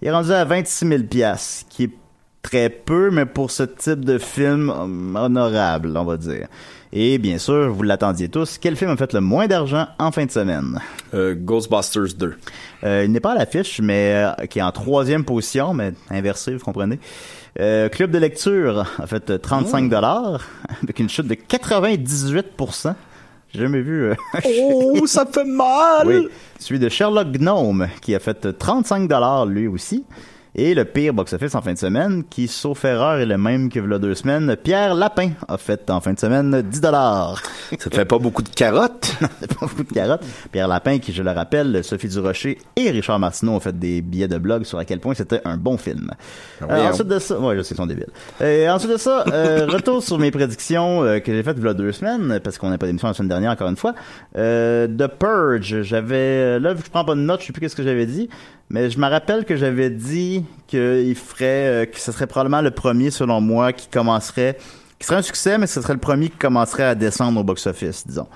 Il 0.02 0.08
est 0.08 0.12
rendu 0.12 0.32
à 0.32 0.44
26 0.44 0.88
000 0.88 1.02
piastres, 1.04 1.66
qui 1.68 1.84
est 1.84 1.90
très 2.42 2.68
peu, 2.68 3.10
mais 3.10 3.26
pour 3.26 3.50
ce 3.50 3.62
type 3.62 4.04
de 4.04 4.18
film, 4.18 4.70
honorable, 5.14 5.96
on 5.96 6.04
va 6.04 6.16
dire. 6.16 6.48
Et 6.96 7.18
bien 7.18 7.38
sûr, 7.38 7.72
vous 7.72 7.82
l'attendiez 7.82 8.28
tous, 8.28 8.56
quel 8.56 8.76
film 8.76 8.92
a 8.92 8.96
fait 8.96 9.12
le 9.12 9.20
moins 9.20 9.48
d'argent 9.48 9.88
en 9.98 10.12
fin 10.12 10.26
de 10.26 10.30
semaine? 10.30 10.80
Euh, 11.12 11.34
Ghostbusters 11.36 12.14
2. 12.16 12.36
Euh, 12.84 13.02
il 13.04 13.10
n'est 13.10 13.18
pas 13.18 13.32
à 13.32 13.34
l'affiche, 13.34 13.80
mais 13.80 14.12
euh, 14.14 14.46
qui 14.46 14.60
est 14.60 14.62
en 14.62 14.70
troisième 14.70 15.24
position, 15.24 15.74
mais 15.74 15.92
inversé, 16.08 16.54
vous 16.54 16.64
comprenez. 16.64 17.00
Club 17.56 18.12
de 18.12 18.18
lecture 18.18 18.86
a 18.96 19.06
fait 19.08 19.38
35 19.38 19.90
dollars 19.90 20.40
avec 20.84 21.00
une 21.00 21.08
chute 21.08 21.26
de 21.26 21.34
98% 21.34 22.94
J'ai 23.52 23.60
jamais 23.60 23.80
vu. 23.80 24.12
Oh, 24.62 25.04
ça 25.06 25.26
fait 25.26 25.44
mal! 25.44 26.06
oui. 26.06 26.28
Celui 26.60 26.78
de 26.78 26.88
Sherlock 26.88 27.32
Gnome 27.32 27.88
qui 28.02 28.14
a 28.14 28.20
fait 28.20 28.56
35 28.56 29.08
dollars 29.08 29.46
lui 29.46 29.66
aussi. 29.66 30.04
Et 30.56 30.72
le 30.72 30.84
pire 30.84 31.12
box-office 31.12 31.56
en 31.56 31.62
fin 31.62 31.72
de 31.72 31.78
semaine, 31.78 32.22
qui, 32.30 32.46
sauf 32.46 32.84
erreur, 32.84 33.18
est 33.18 33.26
le 33.26 33.36
même 33.36 33.68
que 33.68 33.80
il 33.80 33.98
deux 33.98 34.14
semaines, 34.14 34.54
Pierre 34.62 34.94
Lapin 34.94 35.30
a 35.48 35.58
fait 35.58 35.90
en 35.90 36.00
fin 36.00 36.12
de 36.12 36.18
semaine 36.20 36.62
10 36.62 36.80
dollars. 36.80 37.42
Ça 37.78 37.90
te 37.90 37.96
fait 37.96 38.04
pas 38.04 38.18
beaucoup 38.18 38.42
de 38.42 38.48
carottes? 38.50 39.16
C'est 39.40 39.52
pas 39.52 39.66
beaucoup 39.66 39.82
de 39.82 39.92
carottes. 39.92 40.22
Pierre 40.52 40.68
Lapin, 40.68 41.00
qui, 41.00 41.12
je 41.12 41.24
le 41.24 41.32
rappelle, 41.32 41.82
Sophie 41.82 42.06
Durocher 42.06 42.58
et 42.76 42.90
Richard 42.90 43.18
Martineau 43.18 43.54
ont 43.54 43.60
fait 43.60 43.76
des 43.76 44.00
billets 44.00 44.28
de 44.28 44.38
blog 44.38 44.62
sur 44.62 44.78
à 44.78 44.84
quel 44.84 45.00
point 45.00 45.14
c'était 45.14 45.40
un 45.44 45.56
bon 45.56 45.76
film. 45.76 46.12
Euh, 46.62 46.66
voyons. 46.68 46.88
ensuite 46.90 47.08
de 47.08 47.18
ça, 47.18 47.40
ouais, 47.40 47.56
je 47.56 47.62
sais, 47.62 47.74
ils 47.74 47.76
sont 47.76 47.86
débiles. 47.86 48.06
Euh, 48.40 48.68
ensuite 48.68 48.92
de 48.92 48.96
ça, 48.96 49.24
euh, 49.32 49.66
retour 49.68 50.04
sur 50.04 50.20
mes 50.20 50.30
prédictions 50.30 51.02
euh, 51.02 51.18
que 51.18 51.32
j'ai 51.32 51.42
faites 51.42 51.64
a 51.66 51.74
deux 51.74 51.90
semaines, 51.90 52.38
parce 52.44 52.58
qu'on 52.58 52.70
n'a 52.70 52.78
pas 52.78 52.86
d'émission 52.86 53.08
la 53.08 53.14
semaine 53.14 53.28
dernière, 53.28 53.50
encore 53.50 53.68
une 53.68 53.76
fois. 53.76 53.94
Euh, 54.36 54.86
The 54.86 55.08
Purge, 55.08 55.82
j'avais, 55.82 56.60
là, 56.60 56.74
vu 56.74 56.80
que 56.80 56.86
je 56.86 56.90
prends 56.92 57.04
pas 57.04 57.16
de 57.16 57.20
notes, 57.20 57.40
je 57.40 57.46
sais 57.46 57.52
plus 57.52 57.60
qu'est-ce 57.60 57.74
que 57.74 57.82
j'avais 57.82 58.06
dit, 58.06 58.28
mais 58.70 58.90
je 58.90 58.98
me 58.98 59.06
rappelle 59.08 59.44
que 59.44 59.56
j'avais 59.56 59.90
dit 59.90 60.44
qu'il 60.66 61.14
ferait, 61.14 61.84
euh, 61.84 61.86
que 61.86 61.98
ce 61.98 62.12
serait 62.12 62.26
probablement 62.26 62.62
le 62.62 62.70
premier, 62.70 63.10
selon 63.10 63.40
moi, 63.40 63.72
qui 63.72 63.88
commencerait, 63.88 64.56
qui 64.98 65.06
serait 65.06 65.16
un 65.16 65.22
succès, 65.22 65.58
mais 65.58 65.66
ce 65.66 65.80
serait 65.80 65.94
le 65.94 66.00
premier 66.00 66.28
qui 66.28 66.38
commencerait 66.38 66.84
à 66.84 66.94
descendre 66.94 67.40
au 67.40 67.44
box-office, 67.44 68.06
disons. 68.06 68.26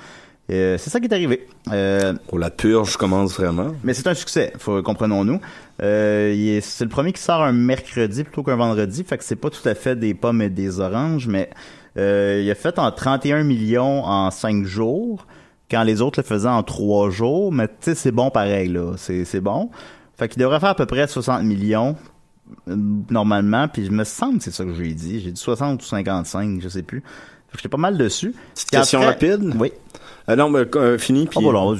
Euh, 0.50 0.78
c'est 0.78 0.88
ça 0.88 0.98
qui 0.98 1.06
est 1.06 1.12
arrivé. 1.12 1.46
Euh, 1.72 2.14
Oh, 2.32 2.38
la 2.38 2.50
purge 2.50 2.96
commence 2.96 3.34
vraiment. 3.34 3.72
mais 3.84 3.92
c'est 3.92 4.06
un 4.06 4.14
succès, 4.14 4.52
faut 4.58 4.82
comprenons-nous. 4.82 5.40
Euh, 5.82 6.60
c'est 6.62 6.84
le 6.84 6.90
premier 6.90 7.12
qui 7.12 7.20
sort 7.20 7.42
un 7.42 7.52
mercredi 7.52 8.24
plutôt 8.24 8.42
qu'un 8.42 8.56
vendredi, 8.56 9.04
fait 9.04 9.18
que 9.18 9.24
c'est 9.24 9.36
pas 9.36 9.50
tout 9.50 9.66
à 9.68 9.74
fait 9.74 9.94
des 9.94 10.14
pommes 10.14 10.40
et 10.40 10.48
des 10.48 10.80
oranges, 10.80 11.26
mais 11.28 11.50
euh, 11.98 12.40
il 12.42 12.50
a 12.50 12.54
fait 12.54 12.78
en 12.78 12.90
31 12.90 13.44
millions 13.44 14.04
en 14.04 14.30
5 14.30 14.64
jours, 14.64 15.26
quand 15.70 15.82
les 15.82 16.00
autres 16.00 16.20
le 16.20 16.24
faisaient 16.24 16.48
en 16.48 16.62
3 16.62 17.10
jours, 17.10 17.52
mais 17.52 17.68
tu 17.68 17.74
sais, 17.80 17.94
c'est 17.94 18.12
bon 18.12 18.30
pareil, 18.30 18.68
là, 18.68 18.94
c'est 18.96 19.26
c'est 19.26 19.40
bon. 19.42 19.70
Fait 20.18 20.28
qu'il 20.28 20.40
devrait 20.40 20.60
faire 20.60 20.70
à 20.70 20.74
peu 20.74 20.86
près 20.86 21.06
60 21.06 21.42
millions, 21.44 21.96
euh, 22.68 22.74
normalement, 23.10 23.68
puis 23.68 23.84
je 23.86 23.90
me 23.90 24.04
semble 24.04 24.38
que 24.38 24.44
c'est 24.44 24.50
ça 24.50 24.64
que 24.64 24.74
j'ai 24.74 24.92
dit, 24.94 25.20
j'ai 25.20 25.30
dit 25.30 25.40
60 25.40 25.80
ou 25.82 25.84
55, 25.84 26.60
je 26.60 26.68
sais 26.68 26.82
plus. 26.82 27.00
Fait 27.00 27.52
que 27.52 27.58
j'étais 27.58 27.68
pas 27.68 27.76
mal 27.78 27.96
dessus. 27.96 28.34
Petite 28.54 28.70
question 28.70 29.00
après- 29.00 29.30
rapide? 29.32 29.54
Oui. 29.58 29.72
Euh, 30.28 30.36
non, 30.36 30.50
mais 30.50 30.64
euh, 30.76 30.98
fini, 30.98 31.26
puis... 31.26 31.38
Oh, 31.40 31.50
bon. 31.50 31.74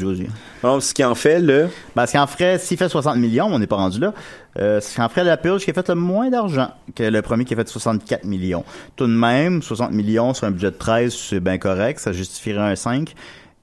Non, 0.64 0.80
ce 0.80 0.95
qui 0.95 1.04
en 1.04 1.14
fait, 1.14 1.38
le... 1.38 1.68
Parce 1.95 2.12
qu'en 2.12 2.26
ferait, 2.26 2.59
s'il 2.59 2.78
fait 2.78 2.88
60 2.88 3.16
millions, 3.18 3.47
on 3.47 3.59
n'est 3.59 3.66
pas 3.66 3.76
rendu 3.76 4.00
là, 4.00 4.14
euh, 4.59 4.80
ce 4.80 4.97
qu'en 4.97 5.11
ferait 5.11 5.25
la 5.25 5.37
purge 5.37 5.64
qui 5.64 5.71
a 5.71 5.75
fait 5.75 5.88
le 5.90 5.97
moins 5.97 6.30
d'argent 6.30 6.71
que 6.95 7.02
le 7.02 7.21
premier 7.21 7.45
qui 7.45 7.52
a 7.52 7.57
fait 7.59 7.68
64 7.68 8.25
millions. 8.25 8.64
Tout 8.97 9.07
de 9.07 9.12
même, 9.12 9.61
60 9.61 9.92
millions 9.92 10.33
sur 10.33 10.47
un 10.47 10.50
budget 10.52 10.71
de 10.71 10.76
13, 10.76 11.14
c'est 11.14 11.40
bien 11.40 11.59
correct, 11.59 11.99
ça 12.00 12.12
justifierait 12.12 12.71
un 12.73 12.76
5. 12.76 13.14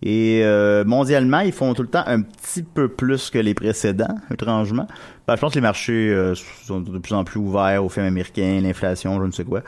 Et 0.03 0.41
euh, 0.43 0.83
mondialement, 0.85 1.39
ils 1.39 1.51
font 1.51 1.73
tout 1.73 1.81
le 1.81 1.87
temps 1.87 2.03
un 2.05 2.21
petit 2.21 2.63
peu 2.63 2.87
plus 2.87 3.29
que 3.29 3.39
les 3.39 3.53
précédents, 3.53 4.15
étrangement. 4.31 4.87
Ben, 5.27 5.35
je 5.35 5.41
pense 5.41 5.53
que 5.53 5.57
les 5.57 5.61
marchés 5.61 6.09
euh, 6.09 6.35
sont 6.65 6.81
de 6.81 6.99
plus 6.99 7.13
en 7.13 7.23
plus 7.23 7.39
ouverts 7.39 7.83
aux 7.83 7.89
films 7.89 8.05
américains, 8.05 8.59
l'inflation, 8.61 9.19
je 9.21 9.25
ne 9.25 9.31
sais 9.31 9.43
quoi. 9.45 9.61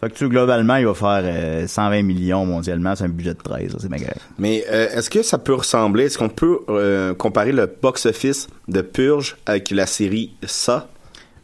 Fait 0.00 0.10
que 0.10 0.14
tu 0.14 0.28
globalement, 0.28 0.76
il 0.76 0.86
va 0.86 0.94
faire 0.94 1.22
euh, 1.24 1.66
120 1.66 2.02
millions 2.02 2.46
mondialement, 2.46 2.94
c'est 2.94 3.04
un 3.04 3.08
budget 3.08 3.34
de 3.34 3.38
13, 3.42 3.72
ça, 3.72 3.78
c'est 3.80 3.88
bien 3.88 3.98
correct. 3.98 4.20
Mais 4.38 4.64
euh, 4.70 4.88
est-ce 4.96 5.10
que 5.10 5.22
ça 5.22 5.38
peut 5.38 5.54
ressembler, 5.54 6.04
est-ce 6.04 6.18
qu'on 6.18 6.28
peut 6.28 6.60
euh, 6.68 7.14
comparer 7.14 7.50
le 7.50 7.66
box-office 7.66 8.46
de 8.68 8.80
Purge 8.80 9.36
avec 9.46 9.70
la 9.70 9.86
série 9.86 10.34
Ça? 10.44 10.88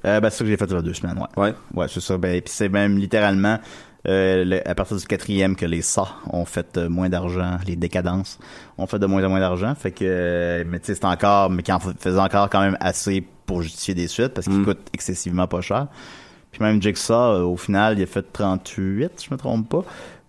Euh, 0.04 0.20
ben, 0.20 0.30
c'est 0.30 0.38
ça 0.38 0.44
que 0.44 0.50
j'ai 0.50 0.56
fait 0.56 0.66
il 0.66 0.72
y 0.72 0.76
a 0.76 0.82
deux 0.82 0.94
semaines, 0.94 1.18
ouais. 1.18 1.42
Ouais. 1.42 1.54
Ouais, 1.74 1.86
c'est 1.88 2.00
ça. 2.00 2.16
Ben, 2.16 2.40
puis 2.40 2.52
c'est 2.54 2.68
même 2.68 2.96
littéralement 2.96 3.58
euh, 4.06 4.44
le- 4.44 4.68
à 4.68 4.74
partir 4.74 4.96
du 4.96 5.04
quatrième 5.06 5.56
que 5.56 5.66
les 5.66 5.82
ça 5.82 6.08
ont 6.30 6.44
fait 6.44 6.76
euh, 6.76 6.88
moins 6.88 7.08
d'argent, 7.08 7.56
les 7.66 7.76
décadences 7.76 8.38
ont 8.78 8.86
fait 8.86 8.98
de 8.98 9.06
moins 9.06 9.24
en 9.24 9.28
moins 9.30 9.40
d'argent. 9.40 9.74
Fait 9.74 9.92
que, 9.92 10.04
euh, 10.06 10.64
mais 10.66 10.78
tu 10.80 10.86
sais, 10.86 10.94
c'est 10.94 11.04
encore, 11.04 11.50
mais 11.50 11.62
qui 11.62 11.72
en 11.72 11.80
faisait 11.80 12.18
encore 12.18 12.50
quand 12.50 12.60
même 12.60 12.76
assez 12.80 13.24
pour 13.46 13.62
justifier 13.62 13.94
des 13.94 14.08
suites 14.08 14.34
parce 14.34 14.46
qu'il 14.46 14.60
Mm. 14.60 14.64
coûte 14.64 14.88
excessivement 14.92 15.46
pas 15.46 15.60
cher. 15.60 15.86
Puis 16.50 16.62
même 16.62 16.80
Jigsaw, 16.80 17.12
euh, 17.14 17.42
au 17.42 17.56
final, 17.56 17.98
il 17.98 18.02
a 18.02 18.06
fait 18.06 18.22
38, 18.32 19.12
si 19.16 19.26
je 19.28 19.34
me 19.34 19.38
trompe 19.38 19.68
pas, 19.68 19.84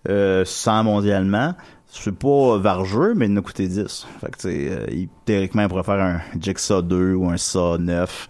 euh, 0.08 0.44
100 0.44 0.82
mondialement. 0.84 1.54
C'est 1.88 2.12
pas 2.18 2.58
vargeux, 2.58 3.14
mais 3.14 3.26
il 3.26 3.32
en 3.32 3.36
a 3.36 3.42
coûté 3.42 3.68
10. 3.68 4.06
Fait 4.20 4.30
que, 4.30 4.36
tu 4.36 4.42
sais, 4.48 4.68
euh, 4.70 4.86
théoriquement, 5.24 5.62
il 5.62 5.68
pourrait 5.68 5.84
faire 5.84 6.00
un 6.02 6.20
Jigsaw 6.38 6.82
2 6.82 7.14
ou 7.14 7.30
un 7.30 7.36
Saw 7.36 7.78
9. 7.78 8.28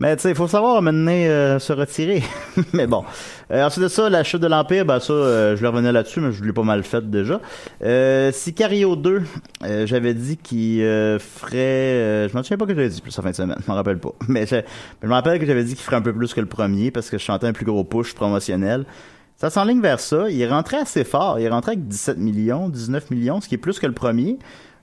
Mais 0.00 0.16
tu 0.16 0.22
sais, 0.22 0.30
il 0.30 0.34
faut 0.34 0.48
savoir 0.48 0.80
maintenant 0.80 1.12
euh, 1.12 1.58
se 1.58 1.72
retirer. 1.72 2.22
mais 2.72 2.86
bon. 2.86 3.04
Euh, 3.50 3.66
ensuite 3.66 3.84
de 3.84 3.88
ça, 3.88 4.08
la 4.08 4.24
chute 4.24 4.40
de 4.40 4.46
l'Empire, 4.46 4.86
ben 4.86 4.98
ça, 5.00 5.12
euh, 5.12 5.54
je 5.54 5.62
le 5.62 5.68
revenais 5.68 5.92
là-dessus, 5.92 6.20
mais 6.20 6.32
je 6.32 6.42
l'ai 6.42 6.52
pas 6.52 6.62
mal 6.62 6.82
fait 6.82 7.08
déjà. 7.10 7.40
Euh, 7.84 8.32
Sicario 8.32 8.96
2, 8.96 9.22
euh, 9.64 9.86
j'avais 9.86 10.14
dit 10.14 10.38
qu'il 10.38 10.80
euh, 10.80 11.18
ferait... 11.18 12.28
je 12.28 12.34
m'en 12.34 12.42
souviens 12.42 12.56
pas 12.56 12.64
que 12.64 12.74
j'avais 12.74 12.88
dit 12.88 13.02
plus 13.02 13.16
en 13.18 13.22
fin 13.22 13.30
de 13.30 13.36
semaine, 13.36 13.58
je 13.62 13.70
m'en 13.70 13.74
rappelle 13.74 13.98
pas. 13.98 14.12
Mais 14.28 14.46
je, 14.46 14.56
me 15.06 15.12
rappelle 15.12 15.38
que 15.38 15.44
j'avais 15.44 15.64
dit 15.64 15.74
qu'il 15.74 15.84
ferait 15.84 15.96
un 15.96 16.02
peu 16.02 16.14
plus 16.14 16.32
que 16.32 16.40
le 16.40 16.46
premier 16.46 16.90
parce 16.90 17.10
que 17.10 17.18
je 17.18 17.22
chantais 17.22 17.46
un 17.46 17.52
plus 17.52 17.66
gros 17.66 17.84
push 17.84 18.14
promotionnel. 18.14 18.86
Ça 19.36 19.50
s'enligne 19.50 19.80
vers 19.80 20.00
ça. 20.00 20.30
Il 20.30 20.46
rentré 20.46 20.78
assez 20.78 21.04
fort. 21.04 21.38
Il 21.38 21.44
est 21.44 21.48
rentré 21.48 21.72
avec 21.72 21.86
17 21.86 22.16
millions, 22.16 22.68
19 22.70 23.10
millions, 23.10 23.40
ce 23.40 23.48
qui 23.48 23.56
est 23.56 23.58
plus 23.58 23.78
que 23.78 23.86
le 23.86 23.92
premier. 23.92 24.38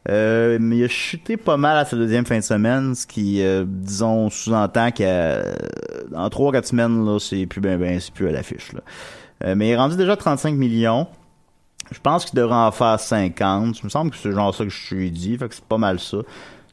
Euh, 0.07 0.57
mais 0.62 0.77
il 0.77 0.83
a 0.85 0.88
chuté 0.88 1.35
pas 1.35 1.57
mal 1.57 1.77
à 1.77 1.85
sa 1.85 1.97
deuxième 1.97 2.25
fin 2.25 2.38
de 2.38 2.43
semaine, 2.43 2.95
ce 2.95 3.05
qui, 3.05 3.43
euh, 3.43 3.65
disons, 3.67 4.29
sous-entend 4.29 4.91
qu'en 4.91 6.29
3-4 6.29 6.67
semaines, 6.67 7.05
là, 7.05 7.19
c'est 7.19 7.45
plus 7.45 7.59
ben 7.59 7.77
ben, 7.77 7.99
c'est 7.99 8.13
plus 8.13 8.27
à 8.27 8.31
l'affiche. 8.31 8.71
là. 8.73 8.81
Euh, 9.43 9.55
mais 9.55 9.67
il 9.67 9.71
est 9.71 9.77
rendu 9.77 9.97
déjà 9.97 10.13
à 10.13 10.17
35 10.17 10.55
millions. 10.55 11.07
Je 11.91 11.99
pense 11.99 12.25
qu'il 12.25 12.38
devrait 12.38 12.55
en 12.55 12.71
faire 12.71 12.99
50. 12.99 13.79
Il 13.79 13.85
me 13.85 13.89
semble 13.89 14.12
que 14.12 14.17
c'est 14.17 14.31
genre 14.31 14.53
ça 14.53 14.63
que 14.63 14.69
je 14.69 14.85
suis 14.85 15.12
dit, 15.12 15.38
fait 15.38 15.49
que 15.49 15.55
c'est 15.55 15.65
pas 15.65 15.77
mal 15.77 15.99
ça. 15.99 16.17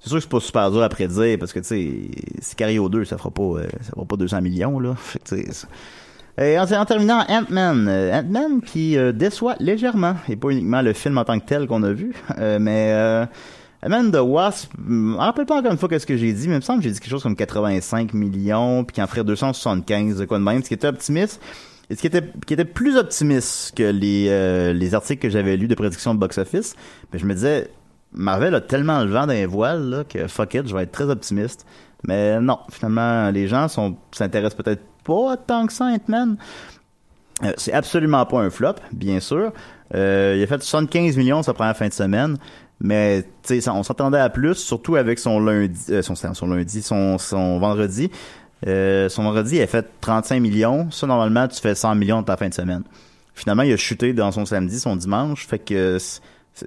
C'est 0.01 0.11
sûr 0.11 0.19
que 0.19 0.23
c'est 0.23 0.31
pas 0.31 0.41
super 0.41 0.71
dur 0.71 0.83
à 0.83 0.89
prédire, 0.89 1.39
parce 1.39 1.53
que, 1.53 1.59
tu 1.59 1.67
sais, 1.67 2.11
Sicario 2.41 2.89
2, 2.89 3.05
ça 3.07 3.19
fera 3.19 3.31
pas, 3.31 3.43
euh, 3.43 3.67
ça 3.81 3.91
fera 3.93 4.05
pas 4.05 4.17
200 4.17 4.41
millions, 4.43 4.79
là. 4.79 4.95
Fait 4.95 5.19
que, 5.19 5.43
tu 5.43 5.53
et 6.39 6.59
en, 6.59 6.85
terminant, 6.85 7.25
Ant-Man. 7.29 7.89
Euh, 7.89 8.21
Ant-Man 8.21 8.61
qui 8.61 8.99
euh, 8.99 9.13
déçoit 9.13 9.57
légèrement, 9.59 10.17
et 10.29 10.37
pas 10.37 10.51
uniquement 10.51 10.83
le 10.83 10.93
film 10.93 11.17
en 11.17 11.25
tant 11.25 11.39
que 11.39 11.47
tel 11.47 11.67
qu'on 11.67 11.83
a 11.83 11.93
vu, 11.93 12.15
euh, 12.39 12.59
mais 12.61 12.93
euh, 12.93 13.25
Ant-Man 13.83 14.13
the 14.13 14.21
Wasp, 14.21 14.73
je 14.87 14.93
me 14.93 15.17
rappelle 15.17 15.47
pas 15.47 15.59
encore 15.59 15.73
une 15.73 15.79
fois 15.79 15.89
qu'est-ce 15.89 16.07
que 16.07 16.17
j'ai 16.17 16.33
dit, 16.33 16.49
mais 16.49 16.55
il 16.55 16.59
me 16.59 16.63
semble 16.63 16.81
que 16.81 16.85
j'ai 16.85 16.93
dit 16.93 17.01
quelque 17.01 17.11
chose 17.11 17.23
comme 17.23 17.37
85 17.37 18.13
millions, 18.13 18.85
puis 18.85 18.95
qu'il 18.95 19.03
en 19.03 19.07
ferait 19.07 19.25
275, 19.25 20.19
de 20.19 20.25
quoi 20.27 20.39
de 20.39 20.45
même, 20.45 20.63
ce 20.63 20.69
qui 20.69 20.75
était 20.75 20.89
optimiste. 20.89 21.41
Et 21.89 21.95
ce 21.95 22.01
qui 22.01 22.09
était, 22.09 22.65
plus 22.65 22.97
optimiste 22.97 23.77
que 23.77 23.85
les, 23.85 24.75
les 24.75 24.95
articles 24.97 25.23
que 25.23 25.31
j'avais 25.31 25.57
lus 25.57 25.69
de 25.69 25.75
prédiction 25.77 26.15
de 26.15 26.19
box-office, 26.19 26.75
mais 27.13 27.21
je 27.21 27.25
me 27.27 27.33
disais, 27.33 27.71
Marvel 28.13 28.57
a 28.57 28.61
tellement 28.61 29.05
le 29.05 29.11
vent 29.11 29.29
dans 29.29 29.33
les 29.33 29.47
voiles 29.47 29.89
là, 29.89 30.03
que 30.03 30.27
fuck 30.27 30.55
it, 30.55 30.67
je 30.67 30.75
vais 30.75 30.83
être 30.83 30.91
très 30.91 31.05
optimiste. 31.05 31.65
Mais 32.07 32.41
non, 32.41 32.59
finalement, 32.71 33.31
les 33.31 33.47
gens 33.47 33.69
s'intéressent 33.69 34.57
peut-être 34.57 34.83
pas 35.07 35.37
tant 35.37 35.67
que 35.67 35.73
ça, 35.73 35.87
Ant-Man. 35.87 36.37
Euh, 37.43 37.53
c'est 37.57 37.73
absolument 37.73 38.25
pas 38.27 38.41
un 38.41 38.51
flop, 38.51 38.77
bien 38.93 39.21
sûr. 39.21 39.53
Euh, 39.95 40.35
il 40.37 40.43
a 40.43 40.47
fait 40.47 40.63
75 40.63 41.17
millions 41.17 41.43
sa 41.43 41.55
première 41.55 41.77
fin 41.77 41.89
de 41.89 41.93
semaine, 41.93 42.39
mais 42.81 43.25
on 43.69 43.83
s'attendait 43.83 44.19
à 44.19 44.31
plus, 44.31 44.55
surtout 44.55 44.97
avec 44.97 45.19
son 45.19 45.39
lundi, 45.39 45.81
euh, 45.91 46.03
son, 46.03 46.47
lundi, 46.47 46.83
son, 46.83 47.59
vendredi. 47.59 48.11
Son 48.65 49.23
vendredi, 49.23 49.57
il 49.57 49.63
a 49.63 49.67
fait 49.67 49.87
35 50.01 50.41
millions. 50.41 50.91
Ça, 50.91 51.07
normalement, 51.07 51.47
tu 51.47 51.61
fais 51.61 51.75
100 51.75 51.95
millions 51.95 52.23
de 52.23 52.27
ta 52.27 52.37
fin 52.37 52.49
de 52.49 52.55
semaine. 52.55 52.83
Finalement, 53.35 53.63
il 53.63 53.73
a 53.73 53.77
chuté 53.77 54.15
dans 54.15 54.33
son 54.33 54.47
samedi, 54.47 54.81
son 54.81 54.97
dimanche. 54.97 55.47
Fait 55.47 55.59
que, 55.59 55.99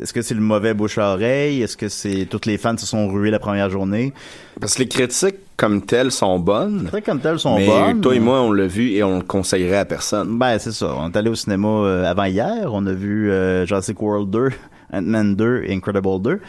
est-ce 0.01 0.13
que 0.13 0.21
c'est 0.21 0.35
le 0.35 0.41
mauvais 0.41 0.73
bouche 0.73 0.97
à 0.97 1.13
oreille? 1.13 1.61
Est-ce 1.63 1.77
que 1.77 1.89
c'est 1.89 2.27
toutes 2.29 2.45
les 2.45 2.57
fans 2.57 2.77
se 2.77 2.85
sont 2.85 3.07
rués 3.07 3.31
la 3.31 3.39
première 3.39 3.69
journée? 3.69 4.13
Parce 4.59 4.75
que 4.75 4.79
les 4.83 4.87
critiques 4.87 5.35
comme 5.57 5.81
telles 5.85 6.11
sont 6.11 6.39
bonnes, 6.39 6.81
C'est 6.85 6.91
vrai 6.91 7.01
que 7.01 7.05
comme 7.07 7.19
telles 7.19 7.39
sont 7.39 7.57
mais 7.57 7.65
bonnes. 7.67 8.01
toi 8.01 8.15
et 8.15 8.19
moi, 8.19 8.41
on 8.41 8.51
l'a 8.51 8.67
vu 8.67 8.91
et 8.91 9.03
on 9.03 9.17
le 9.17 9.23
conseillerait 9.23 9.77
à 9.79 9.85
personne. 9.85 10.37
Ben, 10.37 10.57
c'est 10.59 10.71
ça. 10.71 10.93
On 10.97 11.09
est 11.09 11.17
allé 11.17 11.29
au 11.29 11.35
cinéma 11.35 11.67
euh, 11.67 12.05
avant 12.05 12.25
hier. 12.25 12.69
On 12.71 12.85
a 12.85 12.93
vu 12.93 13.29
euh, 13.31 13.65
Jurassic 13.65 14.01
World 14.01 14.29
2, 14.29 14.49
Ant-Man 14.93 15.35
2 15.35 15.63
et 15.67 15.73
Incredible 15.73 16.21
2. 16.21 16.39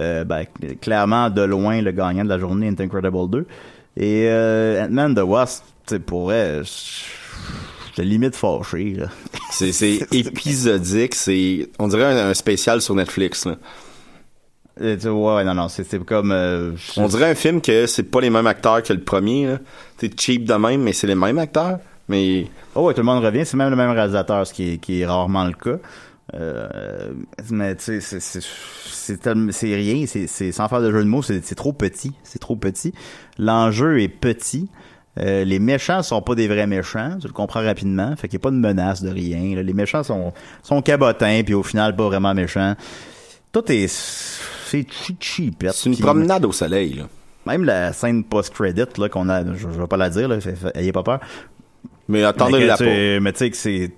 Euh, 0.00 0.24
ben, 0.24 0.44
cl- 0.60 0.78
clairement, 0.78 1.28
de 1.30 1.42
loin, 1.42 1.80
le 1.82 1.90
gagnant 1.92 2.24
de 2.24 2.28
la 2.28 2.38
journée 2.38 2.68
est 2.68 2.80
Incredible 2.80 3.28
2. 3.30 3.46
Et 3.96 4.26
euh, 4.28 4.84
Ant-Man 4.86 5.14
The 5.14 5.20
Wasp, 5.20 5.64
tu 5.86 5.94
sais, 5.94 5.98
pour 6.00 6.24
vrai, 6.24 6.62
j'étais 8.02 8.08
limite 8.08 8.36
fâché. 8.36 8.96
C'est, 9.50 9.72
c'est 9.72 10.06
épisodique, 10.12 11.14
c'est, 11.14 11.68
on 11.78 11.88
dirait 11.88 12.04
un, 12.04 12.30
un 12.30 12.34
spécial 12.34 12.80
sur 12.80 12.94
Netflix, 12.94 13.46
là. 13.46 13.56
Et 14.80 14.94
tu 14.96 15.02
sais, 15.02 15.08
ouais, 15.08 15.42
non, 15.44 15.54
non, 15.54 15.68
c'est 15.68 15.82
c'est 15.82 15.98
comme... 16.04 16.30
euh, 16.30 16.76
je- 16.76 17.00
On 17.00 17.08
dirait 17.08 17.30
un 17.30 17.34
film 17.34 17.60
que 17.60 17.86
c'est 17.86 18.04
pas 18.04 18.20
les 18.20 18.30
mêmes 18.30 18.46
acteurs 18.46 18.80
que 18.82 18.92
le 18.92 19.00
premier. 19.02 19.56
C'est 19.98 20.18
cheap 20.20 20.44
de 20.44 20.54
même, 20.54 20.82
mais 20.82 20.92
c'est 20.92 21.08
les 21.08 21.16
mêmes 21.16 21.38
acteurs. 21.38 21.80
Mais 22.08 22.46
Oh 22.76 22.82
ouais, 22.86 22.94
tout 22.94 23.00
le 23.00 23.06
monde 23.06 23.24
revient. 23.24 23.44
C'est 23.44 23.56
même 23.56 23.70
le 23.70 23.76
même 23.76 23.90
réalisateur, 23.90 24.46
ce 24.46 24.54
qui 24.54 24.74
est, 24.74 24.78
qui 24.78 25.00
est 25.00 25.06
rarement 25.06 25.44
le 25.44 25.52
cas. 25.52 25.78
Euh, 26.34 27.10
mais 27.50 27.74
tu 27.74 27.84
sais, 27.84 28.00
c'est- 28.00 28.20
c'est 28.20 28.40
c'est 28.86 29.18
c'est 29.50 29.74
rien. 29.74 30.04
C'est 30.06 30.26
c'est- 30.28 30.52
sans 30.52 30.68
faire 30.68 30.80
de 30.80 30.92
jeu 30.92 31.02
de 31.02 31.08
mots, 31.08 31.22
c'est 31.22 31.44
c'est 31.44 31.54
trop 31.56 31.72
petit. 31.72 32.12
C'est 32.22 32.38
trop 32.38 32.54
petit. 32.54 32.92
L'enjeu 33.38 34.00
est 34.00 34.08
petit. 34.08 34.68
Euh, 35.18 35.44
les 35.44 35.58
méchants 35.58 36.02
sont 36.02 36.22
pas 36.22 36.34
des 36.36 36.46
vrais 36.46 36.66
méchants, 36.66 37.16
tu 37.20 37.26
le 37.26 37.32
comprends 37.32 37.62
rapidement. 37.62 38.14
Fait 38.16 38.28
qu'il 38.28 38.38
n'y 38.38 38.42
a 38.42 38.44
pas 38.44 38.50
de 38.50 38.56
menace 38.56 39.02
de 39.02 39.10
rien. 39.10 39.56
là. 39.56 39.62
Les 39.62 39.72
méchants 39.72 40.02
sont 40.04 40.32
sont 40.62 40.80
cabotins, 40.82 41.42
puis 41.44 41.54
au 41.54 41.62
final 41.62 41.96
pas 41.96 42.04
vraiment 42.06 42.34
méchants. 42.34 42.74
Tout 43.50 43.64
est 43.72 43.88
c'est 43.88 44.86
cheap 45.20 45.64
c'est 45.72 45.88
une 45.90 45.96
promenade 46.04 46.44
au 46.44 46.52
soleil, 46.52 46.94
là. 46.94 47.04
Même 47.46 47.64
la 47.64 47.92
scène 47.94 48.22
post-credit 48.24 48.84
qu'on 49.10 49.28
a, 49.30 49.42
je, 49.54 49.58
je 49.58 49.66
vais 49.80 49.86
pas 49.86 49.96
la 49.96 50.10
dire 50.10 50.28
là, 50.28 50.38
fait- 50.40 50.54
fait- 50.54 50.76
ayez 50.76 50.92
pas 50.92 51.02
peur. 51.02 51.20
Mais 52.06 52.22
attendez 52.24 52.58
la 52.66 52.76
tu- 52.76 52.84
Mais 53.20 53.32
tu 53.32 53.38
sais 53.38 53.50
que 53.50 53.56
c'est 53.56 53.90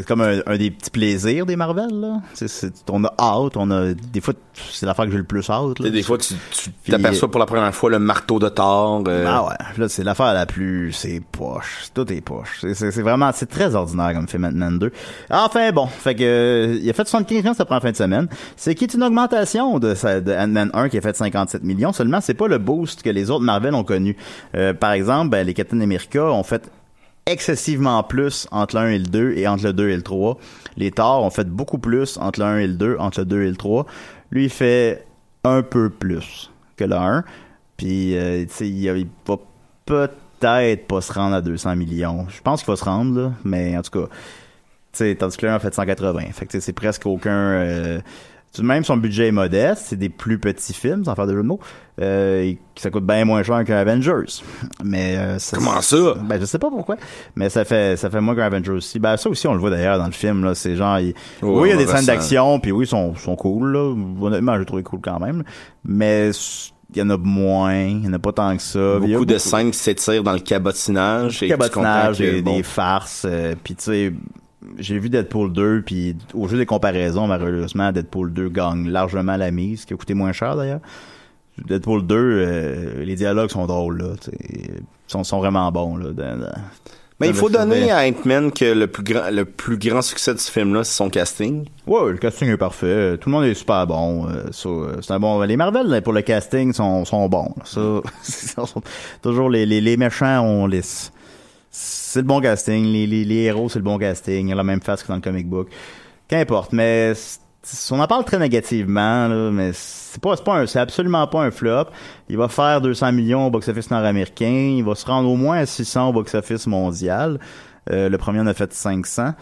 c'est 0.00 0.06
comme 0.06 0.20
un, 0.20 0.40
un 0.46 0.56
des 0.56 0.70
petits 0.70 0.90
plaisirs 0.90 1.46
des 1.46 1.56
Marvel 1.56 1.88
là. 1.92 2.20
C'est- 2.34 2.72
on 2.90 3.04
a 3.04 3.12
hâte, 3.18 3.56
on 3.56 3.70
a 3.70 3.92
des 3.94 4.20
fois 4.20 4.34
c'est 4.54 4.86
l'affaire 4.86 5.04
que 5.06 5.10
j'ai 5.12 5.18
le 5.18 5.24
plus 5.24 5.48
hâte. 5.50 5.78
Là. 5.80 5.90
Des 5.90 6.02
fois, 6.02 6.18
tu 6.18 6.34
tu 6.50 6.70
Puis- 6.82 6.92
t'aperçois 6.92 7.30
pour 7.30 7.40
la 7.40 7.46
première 7.46 7.74
fois 7.74 7.90
le 7.90 7.98
marteau 7.98 8.38
de 8.38 8.48
Thor. 8.48 9.04
euh, 9.08 9.24
Ah 9.28 9.44
ouais, 9.46 9.54
là 9.78 9.88
c'est 9.88 10.04
l'affaire 10.04 10.32
la 10.34 10.46
plus, 10.46 10.92
c'est 10.92 11.20
poche, 11.32 11.86
tout 11.94 12.10
est 12.12 12.20
poche. 12.20 12.58
C'est- 12.60 12.74
C'est 12.74 12.90
c'est 12.90 13.02
vraiment, 13.02 13.30
c'est 13.34 13.46
très 13.46 13.74
ordinaire 13.74 14.12
comme 14.14 14.28
film 14.28 14.44
Ant-Man 14.44 14.78
2. 14.78 14.92
Enfin 15.30 15.72
bon, 15.72 15.86
fait 15.86 16.14
que 16.14 16.22
euh, 16.24 16.78
il 16.80 16.88
a 16.88 16.92
fait 16.92 17.06
75 17.06 17.36
millions 17.42 17.54
ça 17.54 17.64
prend 17.64 17.80
fin 17.80 17.90
de 17.90 17.96
semaine. 17.96 18.28
C'est 18.56 18.74
qui 18.74 18.84
est 18.84 18.94
une 18.94 19.02
augmentation 19.02 19.78
de, 19.78 19.94
sa- 19.94 20.20
de 20.20 20.32
Ant-Man 20.32 20.70
1 20.74 20.88
qui 20.88 20.98
a 20.98 21.00
fait 21.00 21.16
57 21.16 21.62
millions. 21.64 21.92
Seulement 21.92 22.20
c'est 22.20 22.34
pas 22.34 22.48
le 22.48 22.58
boost 22.58 23.02
que 23.02 23.10
les 23.10 23.30
autres 23.30 23.44
Marvel 23.44 23.74
ont 23.74 23.84
connu. 23.84 24.16
Euh, 24.54 24.72
par 24.74 24.92
exemple, 24.92 25.30
ben, 25.30 25.46
les 25.46 25.54
Captain 25.54 25.80
America 25.80 26.24
ont 26.24 26.42
fait 26.42 26.70
excessivement 27.26 28.02
plus 28.02 28.46
entre 28.50 28.76
le 28.76 28.82
1 28.82 28.88
et 28.90 28.98
le 28.98 29.06
2 29.06 29.32
et 29.36 29.48
entre 29.48 29.64
le 29.64 29.72
2 29.72 29.88
et 29.88 29.96
le 29.96 30.02
3. 30.02 30.38
Les 30.76 30.90
Thor 30.90 31.22
ont 31.22 31.30
fait 31.30 31.48
beaucoup 31.48 31.78
plus 31.78 32.16
entre 32.18 32.40
le 32.40 32.46
1 32.46 32.58
et 32.58 32.66
le 32.66 32.74
2, 32.74 32.96
entre 32.98 33.20
le 33.20 33.26
2 33.26 33.42
et 33.42 33.48
le 33.50 33.56
3. 33.56 33.86
Lui, 34.30 34.44
il 34.44 34.50
fait 34.50 35.04
un 35.44 35.62
peu 35.62 35.90
plus 35.90 36.50
que 36.76 36.84
le 36.84 36.96
1. 36.96 37.24
Puis, 37.76 38.16
euh, 38.16 38.44
tu 38.44 38.52
sais, 38.52 38.68
il, 38.68 38.84
il 38.84 39.06
va 39.26 39.36
peut-être 39.84 40.86
pas 40.86 41.00
se 41.00 41.12
rendre 41.12 41.34
à 41.34 41.42
200 41.42 41.76
millions. 41.76 42.26
Je 42.28 42.40
pense 42.40 42.62
qu'il 42.62 42.72
va 42.72 42.76
se 42.76 42.84
rendre, 42.84 43.20
là, 43.20 43.32
mais 43.44 43.76
en 43.76 43.82
tout 43.82 43.90
cas, 43.90 44.06
tu 44.06 44.98
sais, 44.98 45.14
tandis 45.16 45.36
que 45.36 45.46
le 45.46 45.52
1 45.52 45.56
a 45.56 45.58
fait 45.58 45.74
180. 45.74 46.20
Fait 46.32 46.46
que 46.46 46.60
c'est 46.60 46.72
presque 46.72 47.06
aucun... 47.06 47.30
euh, 47.30 48.00
tout 48.56 48.62
de 48.62 48.66
même, 48.66 48.84
son 48.84 48.96
budget 48.96 49.28
est 49.28 49.32
modeste. 49.32 49.84
C'est 49.86 49.96
des 49.96 50.08
plus 50.08 50.38
petits 50.38 50.72
films, 50.74 51.04
sans 51.04 51.14
faire 51.14 51.26
de 51.26 51.32
jeu 51.32 51.42
de 51.42 51.46
mots. 51.46 51.60
Euh, 52.00 52.42
et 52.42 52.58
ça 52.76 52.90
coûte 52.90 53.06
bien 53.06 53.24
moins 53.24 53.42
cher 53.42 53.64
qu'un 53.64 53.76
Avengers. 53.78 54.24
Mais 54.84 55.16
euh, 55.16 55.38
ça- 55.38 55.56
Comment 55.56 55.80
ça? 55.80 55.96
Ben, 56.22 56.38
je 56.40 56.44
sais 56.44 56.58
pas 56.58 56.68
pourquoi. 56.68 56.96
Mais 57.36 57.48
ça 57.48 57.64
fait, 57.64 57.96
ça 57.96 58.10
fait 58.10 58.20
moins 58.20 58.34
qu'un 58.34 58.42
Avengers 58.44 58.72
aussi. 58.72 58.98
Ben, 58.98 59.16
ça 59.16 59.28
aussi, 59.30 59.46
on 59.46 59.54
le 59.54 59.60
voit 59.60 59.70
d'ailleurs 59.70 59.98
dans 59.98 60.06
le 60.06 60.12
film, 60.12 60.44
là. 60.44 60.54
C'est 60.54 60.76
genre, 60.76 60.98
il- 60.98 61.14
Ouais, 61.42 61.60
oui, 61.60 61.68
il 61.68 61.70
y 61.70 61.74
a 61.74 61.76
des 61.76 61.86
scènes 61.86 62.04
d'action, 62.06 62.58
puis 62.60 62.72
oui, 62.72 62.84
ils 62.84 62.88
sont, 62.88 63.14
sont 63.14 63.36
cool, 63.36 63.72
là. 63.72 63.94
Honnêtement, 64.20 64.58
j'ai 64.58 64.64
trouvé 64.66 64.82
cool 64.82 65.00
quand 65.02 65.18
même. 65.20 65.42
Mais, 65.84 66.30
il 66.94 66.98
y 67.00 67.02
en 67.02 67.10
a 67.10 67.16
moins. 67.16 67.74
Il 67.74 68.04
y 68.04 68.08
en 68.08 68.12
a 68.12 68.18
pas 68.18 68.32
tant 68.32 68.56
que 68.56 68.62
ça. 68.62 68.78
A 68.96 68.98
beaucoup 69.00 69.24
de 69.26 69.38
scènes 69.38 69.70
qui 69.72 69.78
s'étirent 69.78 70.22
dans 70.22 70.32
le 70.32 70.38
cabotinage. 70.38 71.42
et 71.42 71.48
cabotinage, 71.48 72.18
des, 72.18 72.42
bon, 72.42 72.56
des 72.56 72.62
farces. 72.62 73.26
euh, 73.28 73.54
puis 73.64 73.74
tu 73.74 73.84
sais, 73.84 74.12
j'ai 74.78 74.98
vu 74.98 75.08
Deadpool 75.08 75.52
2, 75.52 75.82
puis 75.84 76.16
au 76.34 76.48
jeu 76.48 76.58
des 76.58 76.66
comparaisons, 76.66 77.26
malheureusement, 77.26 77.92
Deadpool 77.92 78.32
2 78.32 78.48
gagne 78.48 78.88
largement 78.88 79.36
la 79.36 79.50
mise, 79.50 79.84
qui 79.84 79.94
a 79.94 79.96
coûté 79.96 80.14
moins 80.14 80.32
cher 80.32 80.56
d'ailleurs. 80.56 80.80
Deadpool 81.64 82.06
2, 82.06 82.14
euh, 82.16 83.04
les 83.04 83.14
dialogues 83.14 83.50
sont 83.50 83.66
drôles, 83.66 83.98
là. 84.02 84.08
Ils 84.50 84.74
sont, 85.06 85.24
sont 85.24 85.38
vraiment 85.38 85.70
bons, 85.72 85.96
là. 85.96 86.10
dans- 86.12 86.38
dans- 86.40 86.52
Mais 87.18 87.28
il 87.28 87.34
faut 87.34 87.48
donner 87.48 87.90
à 87.90 88.06
Ant-Man 88.06 88.52
que 88.52 88.66
le 88.66 88.86
plus 88.88 89.02
grand, 89.02 89.30
le 89.30 89.46
plus 89.46 89.78
grand 89.78 90.02
succès 90.02 90.34
de 90.34 90.38
ce 90.38 90.50
film-là, 90.50 90.84
c'est 90.84 90.92
son 90.96 91.08
casting. 91.08 91.64
Ouais, 91.86 92.10
le 92.12 92.18
casting 92.18 92.46
est 92.50 92.58
parfait. 92.58 93.16
Tout 93.16 93.30
le 93.30 93.36
monde 93.36 93.44
est 93.46 93.54
super 93.54 93.86
bon. 93.86 94.28
euh, 94.28 94.50
euh, 94.66 94.96
c'est 95.00 95.12
un 95.12 95.18
bon. 95.18 95.40
Les 95.40 95.56
Marvel 95.56 96.02
pour 96.02 96.12
le 96.12 96.20
casting 96.20 96.74
sont, 96.74 97.06
sont 97.06 97.26
bons. 97.30 97.54
Ça, 97.64 98.02
toujours 99.22 99.48
les, 99.48 99.64
les, 99.64 99.80
les 99.80 99.96
méchants, 99.96 100.42
on 100.44 100.66
les. 100.66 100.82
C'est 102.16 102.22
le 102.22 102.28
bon 102.28 102.40
casting. 102.40 102.82
Les, 102.86 103.34
héros, 103.42 103.68
c'est 103.68 103.78
le 103.78 103.84
bon 103.84 103.98
casting. 103.98 104.48
Ils 104.48 104.54
ont 104.54 104.56
la 104.56 104.64
même 104.64 104.80
face 104.80 105.02
que 105.02 105.08
dans 105.08 105.16
le 105.16 105.20
comic 105.20 105.46
book. 105.46 105.68
Qu'importe, 106.28 106.72
mais 106.72 107.12
on 107.90 108.00
en 108.00 108.06
parle 108.06 108.24
très 108.24 108.38
négativement, 108.38 109.28
mais 109.52 109.72
c'est 109.74 110.18
pas, 110.18 110.34
un, 110.54 110.66
c'est 110.66 110.78
absolument 110.78 111.26
pas 111.26 111.42
un 111.42 111.50
flop. 111.50 111.88
Il 112.30 112.38
va 112.38 112.48
faire 112.48 112.80
200 112.80 113.12
millions 113.12 113.48
au 113.48 113.50
box-office 113.50 113.90
nord-américain. 113.90 114.76
Il 114.78 114.82
va 114.82 114.94
se 114.94 115.04
rendre 115.04 115.28
au 115.28 115.36
moins 115.36 115.58
à 115.58 115.66
600 115.66 116.08
au 116.08 116.12
box-office 116.14 116.66
mondial. 116.66 117.38
Euh, 117.90 118.08
le 118.08 118.16
premier 118.16 118.40
en 118.40 118.46
a 118.46 118.54
fait 118.54 118.72
500. 118.72 119.34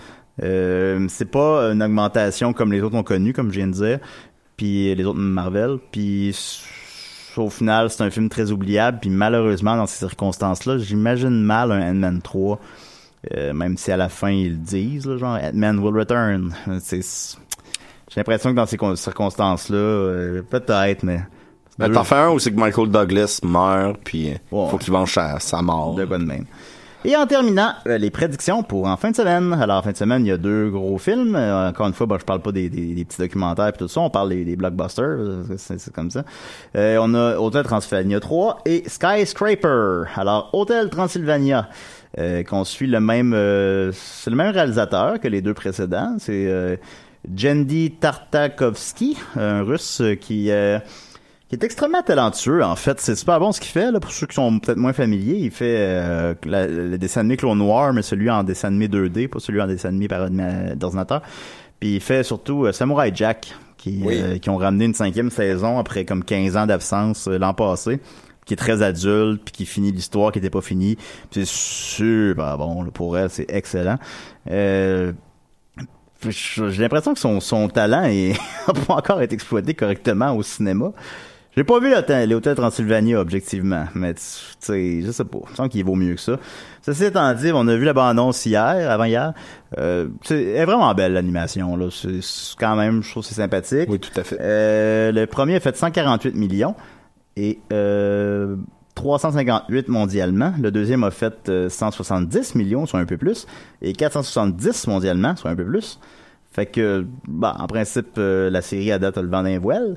Euh, 0.43 1.07
c'est 1.09 1.31
pas 1.31 1.71
une 1.71 1.81
augmentation 1.81 2.53
comme 2.53 2.73
les 2.73 2.81
autres 2.83 2.97
ont 2.97 3.05
connu, 3.05 3.33
comme 3.33 3.53
je 3.53 3.59
viens 3.59 3.69
de 3.69 3.73
dire, 3.73 4.01
puis 4.57 4.93
les 4.93 5.05
autres 5.05 5.21
Marvel. 5.21 5.79
Puis 5.93 6.37
au 7.43 7.51
final, 7.51 7.91
c'est 7.91 8.03
un 8.03 8.11
film 8.11 8.29
très 8.29 8.51
oubliable. 8.51 8.99
Puis 9.01 9.11
malheureusement, 9.11 9.77
dans 9.77 9.87
ces 9.87 9.99
circonstances-là, 9.99 10.79
j'imagine 10.79 11.43
mal 11.43 11.73
un 11.73 11.91
Ant-Man 11.91 12.21
3. 12.23 12.59
euh, 13.35 13.53
même 13.55 13.77
si 13.79 13.91
à 13.91 13.97
la 13.97 14.09
fin 14.11 14.29
ils 14.31 14.51
le 14.51 14.57
disent, 14.57 15.07
là, 15.07 15.17
genre 15.17 15.39
Ant-Man 15.43 15.79
will 15.79 15.97
return. 15.97 16.53
J'ai 16.91 18.21
l'impression 18.21 18.51
que 18.51 18.57
dans 18.57 18.67
ces 18.67 18.77
con- 18.77 18.95
circonstances-là, 18.97 19.77
euh, 19.77 20.43
peut-être, 20.43 21.03
mais 21.03 21.21
Ben, 21.79 21.91
t'en 21.91 22.05
fais 22.05 22.15
un 22.17 22.31
où 22.31 22.39
c'est 22.39 22.53
que 22.53 22.61
Michael 22.61 22.91
Douglas 22.91 23.41
meurt, 23.43 23.99
puis 24.05 24.35
Ouais. 24.53 24.69
faut 24.71 24.77
qu'il 24.79 24.93
venge 24.93 25.15
sa, 25.15 25.41
sa 25.41 25.63
mort. 25.63 25.95
de 25.95 26.05
de 26.05 26.17
même. 26.19 26.45
Et 27.07 27.15
en 27.17 27.27
terminant, 27.27 27.75
euh, 27.87 27.99
les 27.99 28.11
prédictions 28.11 28.63
pour 28.63 28.87
en 28.87 28.97
fin 28.97 29.11
de 29.11 29.17
semaine. 29.17 29.53
Alors, 29.53 29.77
en 29.77 29.83
fin 29.83 29.93
de 29.93 29.97
semaine, 29.97 30.25
il 30.25 30.29
y 30.29 30.33
a 30.33 30.39
deux 30.39 30.71
gros 30.71 30.97
films. 30.97 31.37
Euh, 31.37 31.69
encore 31.69 31.87
une 31.87 31.93
fois, 31.93 32.07
bah, 32.07 32.17
je 32.19 32.25
parle 32.25 32.41
pas 32.41 32.51
des, 32.51 32.71
petits 32.71 33.19
documentaires 33.19 33.69
et 33.69 33.73
tout 33.73 33.89
ça. 33.89 34.01
On 34.01 34.09
parle 34.09 34.31
des, 34.31 34.57
blockbusters. 34.57 35.05
euh, 35.05 35.45
C'est 35.59 35.93
comme 35.93 36.11
ça. 36.11 36.25
Euh, 36.77 36.97
on 37.03 37.13
a 37.13 37.37
Hôtel 37.37 37.65
Transylvania 37.65 38.21
3 38.21 38.63
et 38.65 38.85
Skyscraper. 38.89 40.05
Alors, 40.17 40.49
Hôtel 40.55 40.89
Transylvania, 40.89 41.69
euh, 42.19 42.43
qu'on 42.43 42.65
suit 42.65 42.87
le 42.87 43.01
même... 43.01 43.35
euh, 43.35 43.93
c'est 43.93 44.31
le 44.31 44.37
même 44.37 44.55
réalisateur 44.55 45.21
que 45.21 45.29
les 45.29 45.43
deux 45.43 45.55
précédents. 45.55 46.17
C'est 46.19 46.79
Jendi 47.37 47.91
Tartakovsky, 48.01 49.19
un 49.37 49.63
russe 49.63 50.01
qui... 50.23 50.51
qui 51.59 51.63
est 51.63 51.65
extrêmement 51.65 52.03
talentueux 52.03 52.63
en 52.65 52.77
fait. 52.77 53.01
C'est 53.01 53.15
super 53.17 53.39
bon 53.41 53.53
ce 53.53 53.61
qu'il 53.61 53.71
fait 53.71 53.91
là 53.91 54.01
pour 54.01 54.11
ceux 54.13 54.27
qui 54.27 54.35
sont 54.35 54.59
peut-être 54.59 54.79
moins 54.79 54.93
familiers. 54.93 55.39
Il 55.39 55.51
fait 55.51 55.77
euh, 55.79 56.35
la- 56.45 56.67
le 56.67 56.99
dessin 56.99 57.21
animé 57.21 57.37
Clone 57.37 57.59
Noir 57.59 57.93
mais 57.93 58.03
celui 58.03 58.31
en 58.31 58.43
dessin 58.45 58.69
animé 58.69 58.89
2D 58.89 59.29
pas 59.29 59.39
celui 59.41 59.61
en 59.61 59.67
dessin 59.67 59.89
animé 59.91 60.09
par 60.09 60.23
ordina- 60.23 60.75
d'ordinateur. 60.75 61.23
Puis 61.81 61.97
il 61.97 62.01
fait 62.01 62.23
surtout 62.23 62.65
euh, 62.67 62.73
Samurai 62.73 63.11
Jack 63.15 63.55
qui 63.77 64.01
Oui. 64.05 64.21
euh, 64.23 64.39
qui 64.39 64.49
ont 64.51 64.57
ramené 64.57 64.87
une 64.87 64.95
cinquième 64.95 65.31
saison 65.31 65.79
après 65.79 66.05
comme 66.05 66.25
15 66.25 66.57
ans 66.57 66.67
d'absence 66.67 67.29
euh, 67.29 67.39
l'an 67.39 67.53
passé 67.55 68.01
qui 68.47 68.53
est 68.55 68.59
très 68.59 68.83
adulte 68.83 69.41
puis 69.45 69.53
qui 69.53 69.67
finit 69.67 69.91
l'histoire 69.91 70.31
qui 70.33 70.39
était 70.39 70.51
pas 70.51 70.61
finie. 70.61 70.99
C'est 71.31 71.47
super 71.47 72.59
bon 72.59 72.83
là, 72.83 72.91
pour 72.93 73.17
elle 73.17 73.31
c'est 73.31 73.47
excellent. 73.51 73.99
Euh, 74.51 75.13
j'ai 76.29 76.83
l'impression 76.83 77.13
que 77.13 77.21
son, 77.21 77.39
son 77.41 77.69
talent 77.69 78.05
est 78.05 78.33
n'a 78.69 78.75
pas 78.87 78.95
encore 78.95 79.21
été 79.21 79.35
exploité 79.35 79.75
correctement 79.75 80.35
au 80.35 80.43
cinéma. 80.43 80.93
J'ai 81.57 81.63
pas 81.63 81.79
vu 81.79 81.95
l'hôtel 82.27 82.57
Transylvania 82.57 83.21
objectivement, 83.21 83.85
mais 83.95 84.15
tu 84.15 84.23
sais, 84.59 85.03
je 85.03 85.11
sais 85.13 85.25
pas. 85.25 85.39
Je 85.51 85.55
sens 85.55 85.69
qu'il 85.69 85.85
vaut 85.85 85.95
mieux 85.95 86.15
que 86.15 86.21
ça. 86.21 86.39
Ceci 86.83 87.05
étant 87.05 87.33
dit, 87.33 87.53
on 87.55 87.69
a 87.69 87.77
vu 87.77 87.85
la 87.85 87.93
bande-annonce 87.93 88.45
hier, 88.45 88.91
avant 88.91 89.05
hier. 89.05 89.35
Euh, 89.79 90.09
c'est 90.23 90.43
elle 90.43 90.63
est 90.63 90.65
vraiment 90.65 90.93
belle 90.95 91.13
l'animation 91.13 91.77
là. 91.77 91.89
C'est 91.91 92.21
quand 92.59 92.75
même, 92.75 93.03
je 93.03 93.11
trouve 93.11 93.23
que 93.23 93.29
c'est 93.29 93.37
sympathique. 93.37 93.89
Oui, 93.89 94.01
tout 94.01 94.19
à 94.19 94.25
fait. 94.25 94.39
Euh, 94.41 95.13
le 95.13 95.27
premier 95.27 95.57
a 95.57 95.61
fait 95.61 95.77
148 95.77 96.35
millions 96.35 96.75
et 97.37 97.61
euh, 97.73 98.57
358 98.97 99.89
mondialement. 99.89 100.55
Le 100.61 100.71
deuxième 100.71 101.05
a 101.05 101.11
fait 101.11 101.49
euh, 101.49 101.69
170 101.69 102.57
millions, 102.57 102.87
soit 102.87 103.01
un 103.01 103.07
peu 103.07 103.17
plus, 103.17 103.47
et 103.83 103.93
470 103.93 104.89
mondialement, 104.89 105.37
soit 105.37 105.51
un 105.51 105.57
peu 105.57 105.65
plus. 105.65 106.01
Fait 106.55 106.67
que, 106.67 107.05
bah, 107.27 107.57
en 107.59 107.67
principe, 107.67 108.17
euh, 108.17 108.49
la 108.49 108.63
série 108.63 108.93
à 108.93 109.01
date 109.01 109.19
a 109.19 109.23
le 109.23 109.29
vent 109.29 109.43
d'un 109.43 109.59
voile. 109.59 109.97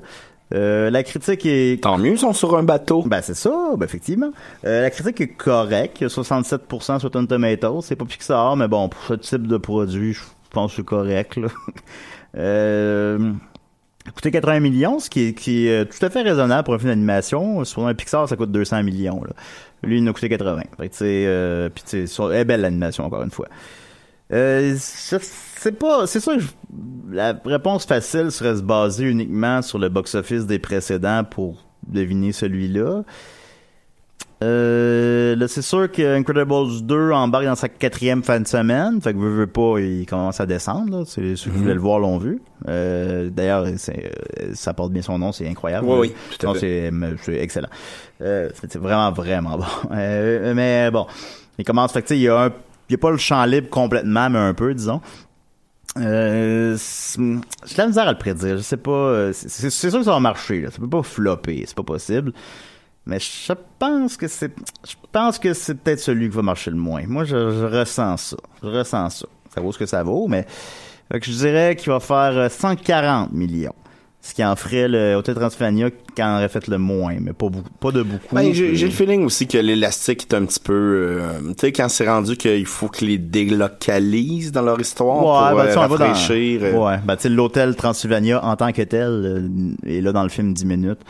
Euh, 0.54 0.90
la 0.90 1.02
critique 1.02 1.44
est 1.44 1.82
Tant 1.82 1.98
mieux, 1.98 2.12
ils 2.12 2.18
sont 2.18 2.32
sur 2.32 2.56
un 2.56 2.62
bateau. 2.62 3.02
ben 3.02 3.20
c'est 3.22 3.34
ça, 3.34 3.50
ben 3.76 3.84
effectivement. 3.84 4.30
Euh, 4.64 4.82
la 4.82 4.90
critique 4.90 5.20
est 5.20 5.28
correcte, 5.28 6.00
il 6.00 6.04
y 6.04 6.06
a 6.06 6.08
67% 6.08 6.80
sur 6.80 7.02
Rotten 7.02 7.26
Tomatoes, 7.26 7.82
c'est 7.82 7.96
pas 7.96 8.04
Pixar, 8.04 8.56
mais 8.56 8.68
bon, 8.68 8.88
pour 8.88 9.02
ce 9.04 9.14
type 9.14 9.46
de 9.46 9.56
produit, 9.56 10.14
je 10.14 10.22
pense 10.50 10.72
que 10.72 10.76
c'est 10.76 10.84
correct. 10.84 11.36
Là. 11.36 11.48
euh, 12.36 13.32
coûté 14.12 14.30
80 14.30 14.60
millions, 14.60 14.98
ce 14.98 15.10
qui 15.10 15.28
est, 15.28 15.34
qui 15.34 15.66
est 15.66 15.82
euh, 15.82 15.84
tout 15.84 16.04
à 16.04 16.10
fait 16.10 16.22
raisonnable 16.22 16.64
pour 16.64 16.74
un 16.74 16.78
film 16.78 16.90
d'animation. 16.90 17.64
Sur 17.64 17.86
un 17.86 17.94
Pixar, 17.94 18.28
ça 18.28 18.36
coûte 18.36 18.50
200 18.50 18.82
millions. 18.82 19.22
Là. 19.22 19.30
Lui, 19.82 19.98
il 19.98 20.04
en 20.04 20.10
a 20.10 20.12
coûté 20.12 20.28
80. 20.28 20.62
Fait 20.76 20.88
que, 20.88 20.92
tu 20.92 20.98
sais, 20.98 21.24
euh, 21.26 21.68
puis 21.68 21.84
elle 21.92 22.32
est 22.34 22.44
belle 22.44 22.62
l'animation, 22.62 23.04
encore 23.04 23.22
une 23.22 23.30
fois. 23.30 23.48
Euh, 24.32 24.76
c'est 24.78 25.72
pas, 25.78 26.06
c'est 26.06 26.20
sûr 26.20 26.34
que 26.34 26.40
je- 26.40 26.48
la 27.10 27.34
réponse 27.44 27.86
facile 27.86 28.30
serait 28.30 28.56
se 28.56 28.62
baser 28.62 29.04
uniquement 29.06 29.62
sur 29.62 29.78
le 29.78 29.88
box-office 29.88 30.46
des 30.46 30.58
précédents 30.58 31.24
pour 31.24 31.64
deviner 31.86 32.32
celui-là. 32.32 33.02
Euh, 34.44 35.34
là, 35.34 35.48
c'est 35.48 35.62
sûr 35.62 35.90
que 35.90 36.16
Incredibles 36.16 36.82
2 36.86 37.10
embarque 37.10 37.46
dans 37.46 37.56
sa 37.56 37.68
quatrième 37.68 38.22
fin 38.22 38.38
de 38.38 38.46
semaine. 38.46 39.00
Fait 39.00 39.12
que 39.12 39.18
veut, 39.18 39.30
veut 39.34 39.46
pas, 39.48 39.78
il 39.80 40.06
commence 40.06 40.40
à 40.40 40.46
descendre. 40.46 40.98
Là. 41.00 41.04
Ceux 41.06 41.34
qui 41.34 41.48
Mhm. 41.48 41.54
voulaient 41.56 41.74
le 41.74 41.80
voir 41.80 41.98
l'ont 41.98 42.18
vu. 42.18 42.40
Euh, 42.68 43.30
d'ailleurs, 43.30 43.64
euh, 43.66 43.74
ça 44.54 44.74
porte 44.74 44.92
bien 44.92 45.02
son 45.02 45.18
nom, 45.18 45.32
c'est 45.32 45.48
incroyable. 45.48 45.88
Oui, 45.88 45.98
oui, 46.10 46.14
tout 46.38 46.46
à 46.46 46.52
Non, 46.52 46.54
fait. 46.54 46.92
c'est, 47.24 47.32
excellent. 47.34 47.68
Euh, 48.20 48.48
c'est 48.54 48.76
vraiment, 48.76 49.10
vraiment 49.10 49.58
bon. 49.58 49.64
Euh, 49.92 50.54
mais 50.54 50.88
bon, 50.92 51.06
il 51.58 51.64
commence, 51.64 51.92
fait 51.92 52.02
que 52.02 52.06
tu 52.08 52.14
sais, 52.14 52.18
il 52.20 52.22
y 52.22 52.28
a 52.28 52.44
un, 52.44 52.50
il 52.88 52.92
y 52.92 52.94
a 52.94 52.98
pas 52.98 53.10
le 53.10 53.16
champ 53.16 53.44
libre 53.44 53.68
complètement, 53.68 54.30
mais 54.30 54.38
un 54.38 54.54
peu, 54.54 54.74
disons. 54.74 55.00
Euh, 55.98 56.76
j'ai 57.66 57.76
la 57.76 57.86
misère 57.86 58.06
à 58.08 58.12
le 58.12 58.18
prédire. 58.18 58.56
Je 58.56 58.62
sais 58.62 58.76
pas. 58.76 58.90
euh, 58.90 59.32
C'est 59.32 59.70
sûr 59.70 59.90
que 59.98 60.04
ça 60.04 60.12
va 60.12 60.20
marcher. 60.20 60.60
Là. 60.62 60.70
Ça 60.70 60.78
peut 60.78 60.88
pas 60.88 61.02
flopper. 61.02 61.64
C'est 61.66 61.76
pas 61.76 61.82
possible. 61.82 62.32
Mais 63.06 63.18
je 63.18 63.52
pense 63.78 64.16
que 64.16 64.28
c'est. 64.28 64.52
Je 64.86 64.94
pense 65.10 65.38
que 65.38 65.54
c'est 65.54 65.74
peut-être 65.74 66.00
celui 66.00 66.28
qui 66.28 66.36
va 66.36 66.42
marcher 66.42 66.70
le 66.70 66.76
moins. 66.76 67.02
Moi, 67.06 67.24
je, 67.24 67.36
ressens 67.36 68.16
ça. 68.18 68.36
Je 68.62 68.68
ressens 68.68 69.10
ça. 69.10 69.26
Ça 69.54 69.60
vaut 69.60 69.72
ce 69.72 69.78
que 69.78 69.86
ça 69.86 70.02
vaut, 70.02 70.28
mais. 70.28 70.46
Je 71.10 71.32
dirais 71.32 71.74
qu'il 71.74 71.90
va 71.90 72.00
faire 72.00 72.36
euh, 72.36 72.48
140 72.50 73.32
millions. 73.32 73.74
Ce 74.20 74.34
qui 74.34 74.44
en 74.44 74.56
ferait 74.56 74.88
le 74.88 75.14
Hotel 75.14 75.36
Transylvania 75.36 75.90
qui 76.14 76.22
en 76.22 76.36
aurait 76.36 76.48
fait 76.48 76.66
le 76.66 76.76
moins, 76.76 77.14
mais 77.20 77.32
pas, 77.32 77.48
beaucoup, 77.48 77.70
pas 77.80 77.92
de 77.92 78.02
beaucoup. 78.02 78.34
Ben, 78.34 78.52
j'ai 78.52 78.72
le 78.74 78.90
feeling 78.90 79.24
aussi 79.24 79.46
que 79.46 79.56
l'élastique 79.58 80.26
est 80.28 80.34
un 80.34 80.44
petit 80.44 80.58
peu... 80.60 80.72
euh, 80.74 81.38
tu 81.50 81.54
sais, 81.60 81.72
quand 81.72 81.88
c'est 81.88 82.06
rendu 82.08 82.36
qu'il 82.36 82.66
faut 82.66 82.88
qu'ils 82.88 83.08
les 83.08 83.18
délocalisent 83.18 84.52
dans 84.52 84.62
leur 84.62 84.80
histoire 84.80 85.18
Ouais, 85.18 85.50
pour 85.54 85.58
ben, 85.64 85.70
euh, 85.70 85.74
on 85.76 85.86
va 85.86 85.98
dans- 85.98 86.06
rafraîchir. 86.08 86.60
euh, 86.64 86.72
Ouais, 86.72 86.98
ben, 87.04 87.16
tu 87.16 87.22
sais, 87.22 87.28
l'hôtel 87.28 87.76
Transylvania 87.76 88.44
en 88.44 88.56
tant 88.56 88.72
que 88.72 88.82
tel 88.82 89.08
euh, 89.08 89.48
est 89.86 90.00
là 90.00 90.12
dans 90.12 90.24
le 90.24 90.28
film 90.28 90.52
10 90.52 90.64
minutes. 90.66 91.00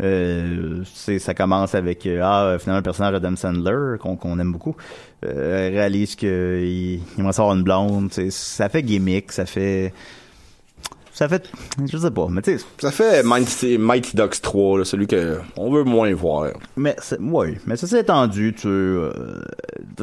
Euh, 0.00 0.82
ça 0.84 1.34
commence 1.34 1.74
avec 1.74 2.06
euh, 2.06 2.20
ah 2.22 2.56
finalement 2.60 2.78
le 2.78 2.84
personnage 2.84 3.12
d'Adam 3.14 3.34
Sandler 3.34 3.96
qu'on 3.98 4.38
aime 4.38 4.52
beaucoup 4.52 4.76
euh, 5.26 5.70
réalise 5.72 6.14
que 6.14 6.62
il, 6.64 7.00
va 7.20 7.30
avoir 7.30 7.52
une 7.56 7.64
blonde 7.64 8.08
ça 8.30 8.68
fait 8.68 8.84
gimmick 8.84 9.32
ça 9.32 9.44
fait 9.44 9.92
ça 11.18 11.28
fait 11.28 11.50
je 11.90 11.98
sais 11.98 12.10
pas 12.12 12.26
mais 12.30 12.42
tu 12.42 12.58
sais 12.58 12.64
Ça 12.78 12.90
fait 12.92 13.22
Mighty, 13.24 13.76
Mighty 13.76 14.16
Ducks 14.16 14.40
3, 14.40 14.78
là, 14.78 14.84
celui 14.84 15.06
que 15.08 15.40
on 15.56 15.70
veut 15.70 15.82
moins 15.84 16.12
voir. 16.14 16.50
mais 16.76 16.94
c'est- 17.00 17.18
oui, 17.20 17.56
mais 17.66 17.76
ça 17.76 17.86
c'est 17.88 18.00
étendu, 18.00 18.54
tu 18.56 18.68
euh, 18.68 19.42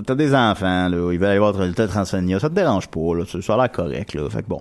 t'as- 0.06 0.16
des 0.16 0.36
enfants 0.36 0.90
là, 0.90 1.12
ils 1.14 1.18
veulent 1.20 1.24
aller 1.30 1.40
voir 1.40 1.54
le 1.54 1.74
Transylvania, 1.74 2.40
ça 2.40 2.50
te 2.50 2.56
dérange 2.56 2.88
pas 2.90 3.16
là, 3.16 3.24
ça 3.26 3.54
a 3.54 3.58
l'air 3.58 3.72
correct 3.72 4.14
là, 4.14 4.30
fait 4.30 4.44
que 4.44 4.48
bon. 4.50 4.60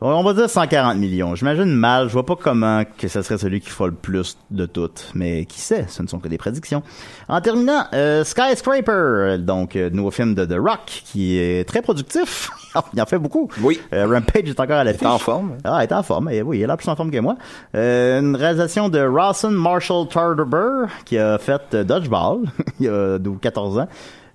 On 0.00 0.22
va 0.22 0.32
dire 0.32 0.48
140 0.48 0.96
millions. 0.96 1.34
J'imagine 1.34 1.74
mal, 1.74 2.06
je 2.06 2.12
vois 2.12 2.24
pas 2.24 2.36
comment 2.36 2.84
que 2.84 3.08
ce 3.08 3.20
serait 3.20 3.36
celui 3.36 3.60
qui 3.60 3.68
fera 3.68 3.88
le 3.88 3.94
plus 3.94 4.38
de 4.52 4.64
toutes, 4.64 5.10
mais 5.16 5.44
qui 5.44 5.60
sait, 5.60 5.86
ce 5.88 6.04
ne 6.04 6.06
sont 6.06 6.20
que 6.20 6.28
des 6.28 6.38
prédictions. 6.38 6.84
En 7.28 7.40
terminant, 7.40 7.84
euh, 7.92 8.22
Skyscraper, 8.22 9.38
donc 9.40 9.74
euh, 9.74 9.90
nouveau 9.90 10.12
film 10.12 10.36
de 10.36 10.44
The 10.44 10.56
Rock 10.56 11.02
qui 11.04 11.36
est 11.36 11.68
très 11.68 11.82
productif. 11.82 12.48
il 12.94 13.02
en 13.02 13.06
fait 13.06 13.18
beaucoup. 13.18 13.48
Oui. 13.60 13.80
Euh, 13.92 14.06
Rampage 14.06 14.48
est 14.48 14.60
encore 14.60 14.76
à 14.76 14.84
l'affiche. 14.84 15.02
est 15.02 15.06
en 15.06 15.18
forme. 15.18 15.56
Ah, 15.64 15.80
il 15.82 15.90
est 15.90 15.92
en 15.92 16.04
forme. 16.04 16.28
Eh 16.30 16.42
oui, 16.42 16.58
il 16.58 16.62
est 16.62 16.66
là 16.68 16.76
plus 16.76 16.88
en 16.88 16.94
forme 16.94 17.10
que 17.10 17.18
moi. 17.18 17.34
Euh, 17.74 18.20
une 18.20 18.36
réalisation 18.36 18.88
de 18.88 19.00
Rawson 19.00 19.50
Marshall 19.50 20.06
Tarderber, 20.06 20.86
qui 21.06 21.18
a 21.18 21.38
fait 21.38 21.74
Dodgeball, 21.74 22.42
il 22.78 22.86
y 22.86 22.88
a 22.88 23.18
12, 23.18 23.38
14 23.40 23.78
ans. 23.80 23.88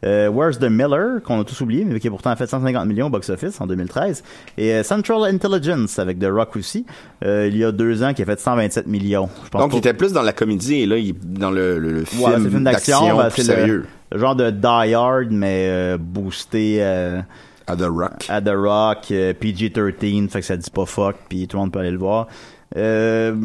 Euh, 0.04 0.28
Where's 0.30 0.60
the 0.60 0.70
Miller, 0.70 1.22
qu'on 1.24 1.40
a 1.40 1.44
tous 1.44 1.62
oublié, 1.62 1.86
mais 1.86 2.00
qui 2.00 2.08
a 2.08 2.12
pourtant 2.12 2.36
fait 2.36 2.46
150 2.48 2.86
millions 2.88 3.08
au 3.08 3.10
box-office 3.10 3.60
en 3.62 3.68
2013. 3.68 4.24
Et 4.58 4.74
euh, 4.74 4.84
Central 4.84 5.24
Intelligence, 5.34 5.98
avec 6.00 6.20
The 6.20 6.28
Rock 6.30 6.56
aussi, 6.58 6.86
euh, 7.24 7.48
il 7.50 7.58
y 7.58 7.64
a 7.64 7.72
deux 7.72 8.04
ans, 8.04 8.14
qui 8.14 8.22
a 8.22 8.26
fait 8.26 8.40
127 8.40 8.88
millions. 8.88 9.30
Je 9.46 9.50
pense 9.50 9.62
Donc, 9.62 9.72
pas- 9.72 9.76
il 9.78 9.80
était 9.80 9.94
plus 9.94 10.12
dans 10.12 10.22
la 10.24 10.34
comédie 10.34 10.82
et 10.82 10.86
là, 10.86 10.98
il 10.98 11.14
dans 11.20 11.52
le, 11.52 11.80
le, 11.80 11.92
le 11.92 12.00
Ouais, 12.00 12.06
film, 12.34 12.44
le 12.44 12.50
film 12.50 12.64
d'action, 12.64 13.18
ben, 13.18 13.30
c'est 13.30 13.44
sérieux. 13.44 13.86
Le, 14.12 14.20
genre 14.20 14.36
de 14.36 14.50
Die 14.52 14.94
Hard, 14.94 15.32
mais 15.32 15.98
boosté 15.98 16.84
À 17.66 17.76
The 17.78 17.86
Rock. 17.88 18.26
à 18.30 18.42
The 18.42 18.52
Rock, 18.54 18.98
euh, 19.12 19.34
PG-13, 19.34 20.28
fait 20.30 20.40
que 20.42 20.46
ça 20.46 20.58
dit 20.58 20.70
pas 20.70 20.86
fuck, 20.86 21.16
puis 21.30 21.48
tout 21.48 21.56
le 21.58 21.62
monde 21.62 21.72
peut 21.72 21.80
aller 21.80 21.92
le 21.92 21.98
voir. 21.98 22.28
Euh, 22.76 23.36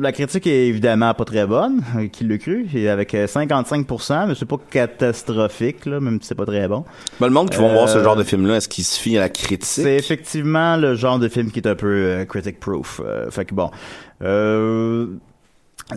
la 0.00 0.12
critique 0.12 0.46
est 0.46 0.68
évidemment 0.68 1.12
pas 1.14 1.24
très 1.24 1.46
bonne, 1.46 1.82
euh, 1.96 2.06
qui 2.12 2.24
l'a 2.24 2.38
cru, 2.38 2.68
avec 2.88 3.14
euh, 3.14 3.26
55%, 3.26 4.28
mais 4.28 4.34
c'est 4.34 4.46
pas 4.46 4.58
catastrophique, 4.70 5.86
là, 5.86 6.00
même 6.00 6.20
si 6.20 6.28
c'est 6.28 6.34
pas 6.34 6.46
très 6.46 6.68
bon. 6.68 6.84
Ben, 7.20 7.26
le 7.26 7.32
monde 7.32 7.50
qui 7.50 7.58
va 7.58 7.64
Euh, 7.64 7.72
voir 7.72 7.88
ce 7.88 8.02
genre 8.02 8.16
de 8.16 8.24
film-là, 8.24 8.56
est-ce 8.56 8.68
qu'il 8.68 8.84
se 8.84 9.00
fie 9.00 9.16
à 9.16 9.20
la 9.20 9.28
critique? 9.28 9.64
C'est 9.64 9.96
effectivement 9.96 10.76
le 10.76 10.94
genre 10.94 11.18
de 11.18 11.28
film 11.28 11.50
qui 11.50 11.58
est 11.58 11.66
un 11.66 11.74
peu 11.74 11.88
euh, 11.88 12.24
critic 12.24 12.60
proof. 12.60 13.00
Euh, 13.04 13.30
fait 13.30 13.44
que 13.44 13.54
bon. 13.54 13.70
Euh, 14.22 15.06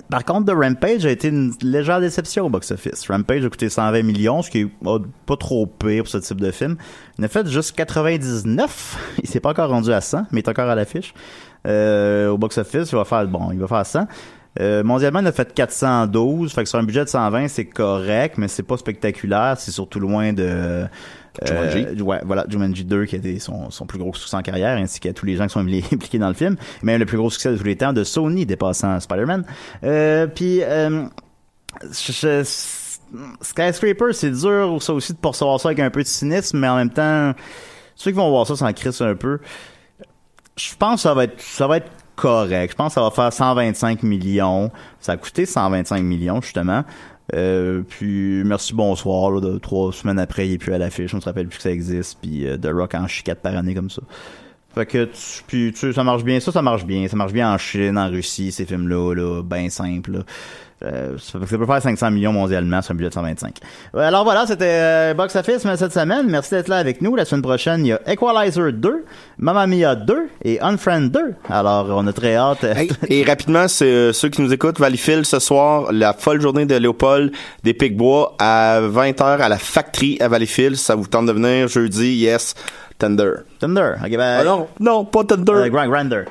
par 0.09 0.25
contre, 0.25 0.51
The 0.51 0.55
Rampage 0.57 1.05
a 1.05 1.11
été 1.11 1.27
une 1.27 1.53
légère 1.61 1.99
déception 2.01 2.45
au 2.45 2.49
box-office. 2.49 3.07
Rampage 3.07 3.45
a 3.45 3.49
coûté 3.49 3.69
120 3.69 4.01
millions, 4.01 4.41
ce 4.41 4.49
qui 4.49 4.61
est 4.61 4.67
oh, 4.83 4.99
pas 5.25 5.37
trop 5.37 5.67
pire 5.67 6.03
pour 6.03 6.11
ce 6.11 6.17
type 6.17 6.41
de 6.41 6.51
film. 6.51 6.75
Il 7.19 7.25
a 7.25 7.27
fait 7.27 7.47
juste 7.47 7.75
99. 7.75 8.97
Il 9.23 9.29
s'est 9.29 9.39
pas 9.39 9.51
encore 9.51 9.69
rendu 9.69 9.91
à 9.93 10.01
100, 10.01 10.25
mais 10.31 10.39
il 10.39 10.43
est 10.43 10.49
encore 10.49 10.69
à 10.69 10.75
l'affiche. 10.75 11.13
Euh, 11.65 12.29
au 12.29 12.37
box-office, 12.37 12.91
il 12.91 12.95
va 12.95 13.05
faire 13.05 13.25
bon, 13.27 13.51
il 13.51 13.59
va 13.59 13.67
faire 13.67 13.85
100. 13.85 14.07
Euh, 14.61 14.83
mondialement, 14.83 15.19
il 15.19 15.27
a 15.27 15.31
fait 15.33 15.53
412. 15.53 16.53
Fait 16.53 16.63
que 16.63 16.69
sur 16.69 16.79
un 16.79 16.83
budget 16.83 17.03
de 17.03 17.09
120, 17.09 17.47
c'est 17.49 17.65
correct, 17.65 18.37
mais 18.37 18.47
c'est 18.47 18.63
pas 18.63 18.77
spectaculaire. 18.77 19.55
C'est 19.57 19.71
surtout 19.71 19.99
loin 19.99 20.31
de 20.31 20.85
Jumanji. 21.45 21.85
euh, 21.85 22.01
ouais, 22.01 22.21
voilà, 22.25 22.45
Jumanji 22.47 22.85
2 22.85 23.03
qui 23.05 23.15
a 23.15 23.17
été 23.17 23.37
son, 23.39 23.69
son 23.69 23.85
plus 23.85 23.99
gros 23.99 24.13
succès 24.13 24.37
en 24.37 24.41
carrière, 24.41 24.77
ainsi 24.77 25.01
qu'à 25.01 25.11
tous 25.11 25.25
les 25.25 25.35
gens 25.35 25.47
qui 25.47 25.53
sont 25.53 25.63
impli- 25.63 25.83
impliqués 25.93 26.19
dans 26.19 26.29
le 26.29 26.33
film. 26.35 26.55
Même 26.83 26.99
le 26.99 27.05
plus 27.05 27.17
gros 27.17 27.29
succès 27.29 27.51
de 27.51 27.57
tous 27.57 27.65
les 27.65 27.75
temps 27.75 27.91
de 27.91 28.05
Sony 28.05 28.45
dépassant 28.45 28.97
Spider-Man. 28.99 29.43
Euh, 29.83 30.27
puis, 30.27 30.61
euh, 30.63 31.03
je- 31.91 32.43
Skyscraper, 33.41 34.13
c'est 34.13 34.31
dur 34.31 34.77
ça 34.81 34.93
aussi 34.93 35.13
de 35.13 35.17
percevoir 35.17 35.59
ça 35.59 35.69
avec 35.69 35.79
un 35.79 35.89
peu 35.89 36.01
de 36.01 36.07
cynisme, 36.07 36.57
mais 36.59 36.67
en 36.67 36.75
même 36.77 36.89
temps, 36.89 37.33
ceux 37.95 38.11
qui 38.11 38.17
vont 38.17 38.29
voir 38.29 38.47
ça 38.47 38.55
s'en 38.55 38.71
crissent 38.73 39.01
un 39.01 39.15
peu. 39.15 39.39
Je 40.57 40.75
pense 40.75 40.95
que 40.95 41.01
ça 41.01 41.13
va 41.13 41.25
être, 41.25 41.41
ça 41.41 41.67
va 41.67 41.77
être 41.77 41.91
correct. 42.15 42.71
Je 42.71 42.75
pense 42.75 42.89
que 42.89 42.95
ça 42.95 43.01
va 43.01 43.11
faire 43.11 43.33
125 43.33 44.03
millions. 44.03 44.71
Ça 44.99 45.13
a 45.13 45.17
coûté 45.17 45.45
125 45.45 46.01
millions, 46.01 46.41
justement. 46.41 46.83
Euh, 47.33 47.81
puis 47.81 48.43
merci 48.45 48.73
bonsoir 48.73 49.31
là, 49.31 49.41
de 49.41 49.57
trois 49.57 49.91
semaines 49.91 50.19
après 50.19 50.47
il 50.47 50.53
est 50.53 50.57
plus 50.59 50.75
à 50.75 50.77
l'affiche 50.77 51.11
on 51.15 51.19
se 51.19 51.25
rappelle 51.25 51.47
plus 51.47 51.57
que 51.57 51.63
ça 51.63 51.71
existe 51.71 52.19
puis 52.21 52.45
euh, 52.45 52.55
The 52.55 52.67
Rock 52.71 52.93
en 52.93 53.07
chie 53.07 53.23
quatre 53.23 53.41
par 53.41 53.57
année 53.57 53.73
comme 53.73 53.89
ça 53.89 54.03
fait 54.75 54.85
que 54.85 55.05
tu, 55.05 55.43
puis 55.47 55.73
tu 55.73 55.93
ça 55.93 56.03
marche 56.03 56.23
bien. 56.23 56.39
Ça 56.39 56.51
ça 56.51 56.61
marche 56.61 56.85
bien. 56.85 57.07
Ça 57.07 57.15
marche 57.15 57.33
bien 57.33 57.51
en 57.51 57.57
Chine 57.57 57.97
en 57.97 58.09
Russie 58.09 58.51
ces 58.51 58.65
films 58.65 58.87
là 58.87 59.41
ben 59.43 59.69
simple 59.69 60.11
là. 60.11 60.19
Euh, 60.83 61.17
ça, 61.17 61.39
peut 61.39 61.45
faire 61.45 61.81
500 61.81 62.11
millions 62.11 62.33
mondialement 62.33 62.81
sur 62.81 62.91
un 62.91 62.95
budget 62.95 63.07
de 63.07 63.13
125 63.13 63.59
Ouais, 63.93 64.03
alors 64.03 64.25
voilà 64.25 64.45
c'était 64.45 64.65
euh, 64.67 65.13
Box 65.13 65.33
Office 65.37 65.65
cette 65.77 65.93
semaine 65.93 66.27
merci 66.29 66.53
d'être 66.53 66.67
là 66.67 66.75
avec 66.75 67.01
nous. 67.01 67.15
La 67.15 67.23
semaine 67.23 67.41
prochaine 67.41 67.85
il 67.85 67.89
y 67.89 67.93
a 67.93 68.01
Equalizer 68.05 68.73
2 68.73 69.05
Mamma 69.37 69.67
Mia 69.67 69.95
2 69.95 70.27
et 70.43 70.59
Unfriend 70.61 71.09
2 71.11 71.35
alors 71.49 71.87
on 71.91 72.05
a 72.05 72.11
très 72.11 72.35
hâte. 72.35 72.65
Hey, 72.65 72.91
et 73.09 73.23
rapidement, 73.23 73.69
c'est 73.69 73.85
euh, 73.85 74.11
ceux 74.11 74.27
qui 74.27 74.41
nous 74.41 74.51
écoutent, 74.51 74.77
Valleyfield 74.77 75.25
ce 75.25 75.39
soir, 75.39 75.93
la 75.93 76.11
folle 76.11 76.41
journée 76.41 76.65
de 76.65 76.75
Léopold 76.75 77.31
des 77.63 77.73
Picbois 77.73 78.35
à 78.37 78.81
20h 78.81 79.23
à 79.39 79.47
la 79.47 79.57
Factory 79.57 80.17
à 80.19 80.27
Valleyfield. 80.27 80.75
Ça 80.75 80.95
vous 80.95 81.07
tente 81.07 81.27
de 81.27 81.31
venir? 81.31 81.69
Jeudi, 81.69 82.15
yes, 82.15 82.53
Thunder. 82.99 83.31
Thunder 83.59 83.93
ok 84.03 84.11
ben 84.17 84.37
Ah 84.39 84.43
non, 84.43 84.67
non, 84.79 85.05
pas 85.05 85.23
Thunder. 85.23 85.51
euh, 85.53 85.69
Grand 85.69 85.87
Grander 85.87 86.23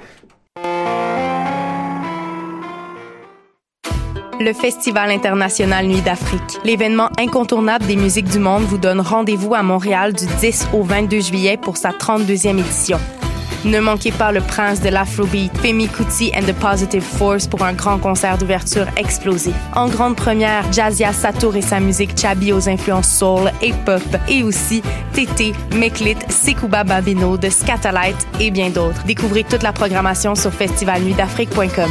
Le 4.40 4.52
Festival 4.52 5.10
international 5.10 5.86
Nuit 5.86 6.00
d'Afrique. 6.02 6.58
L'événement 6.64 7.08
incontournable 7.18 7.86
des 7.86 7.96
musiques 7.96 8.28
du 8.28 8.38
monde 8.40 8.64
vous 8.64 8.78
donne 8.78 9.00
rendez-vous 9.00 9.54
à 9.54 9.62
Montréal 9.62 10.12
du 10.12 10.26
10 10.26 10.68
au 10.74 10.82
22 10.82 11.20
juillet 11.20 11.56
pour 11.56 11.76
sa 11.76 11.90
32e 11.90 12.58
édition. 12.58 12.98
Ne 13.64 13.80
manquez 13.80 14.12
pas 14.12 14.30
le 14.30 14.40
prince 14.40 14.80
de 14.80 14.90
l'Afrobeat, 14.90 15.56
Femi 15.58 15.88
Kuti 15.88 16.30
and 16.36 16.42
the 16.42 16.52
Positive 16.52 17.02
Force 17.02 17.46
pour 17.46 17.62
un 17.62 17.72
grand 17.72 17.98
concert 17.98 18.36
d'ouverture 18.36 18.86
explosif. 18.96 19.54
En 19.74 19.88
grande 19.88 20.16
première, 20.16 20.70
Jazia 20.72 21.12
Satour 21.12 21.56
et 21.56 21.62
sa 21.62 21.80
musique 21.80 22.18
Chabi 22.18 22.52
aux 22.52 22.68
influences 22.68 23.08
soul 23.08 23.50
et 23.62 23.72
pop, 23.86 24.02
et 24.28 24.42
aussi 24.42 24.82
Tété, 25.12 25.52
Meklit, 25.74 26.18
Sekouba 26.28 26.84
Babino 26.84 27.38
de 27.38 27.48
Scatalight 27.48 28.26
et 28.38 28.50
bien 28.50 28.68
d'autres. 28.68 29.02
Découvrez 29.04 29.44
toute 29.44 29.62
la 29.62 29.72
programmation 29.72 30.34
sur 30.34 30.52
festivalnuitdafrique.com. 30.52 31.90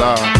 love. 0.00 0.39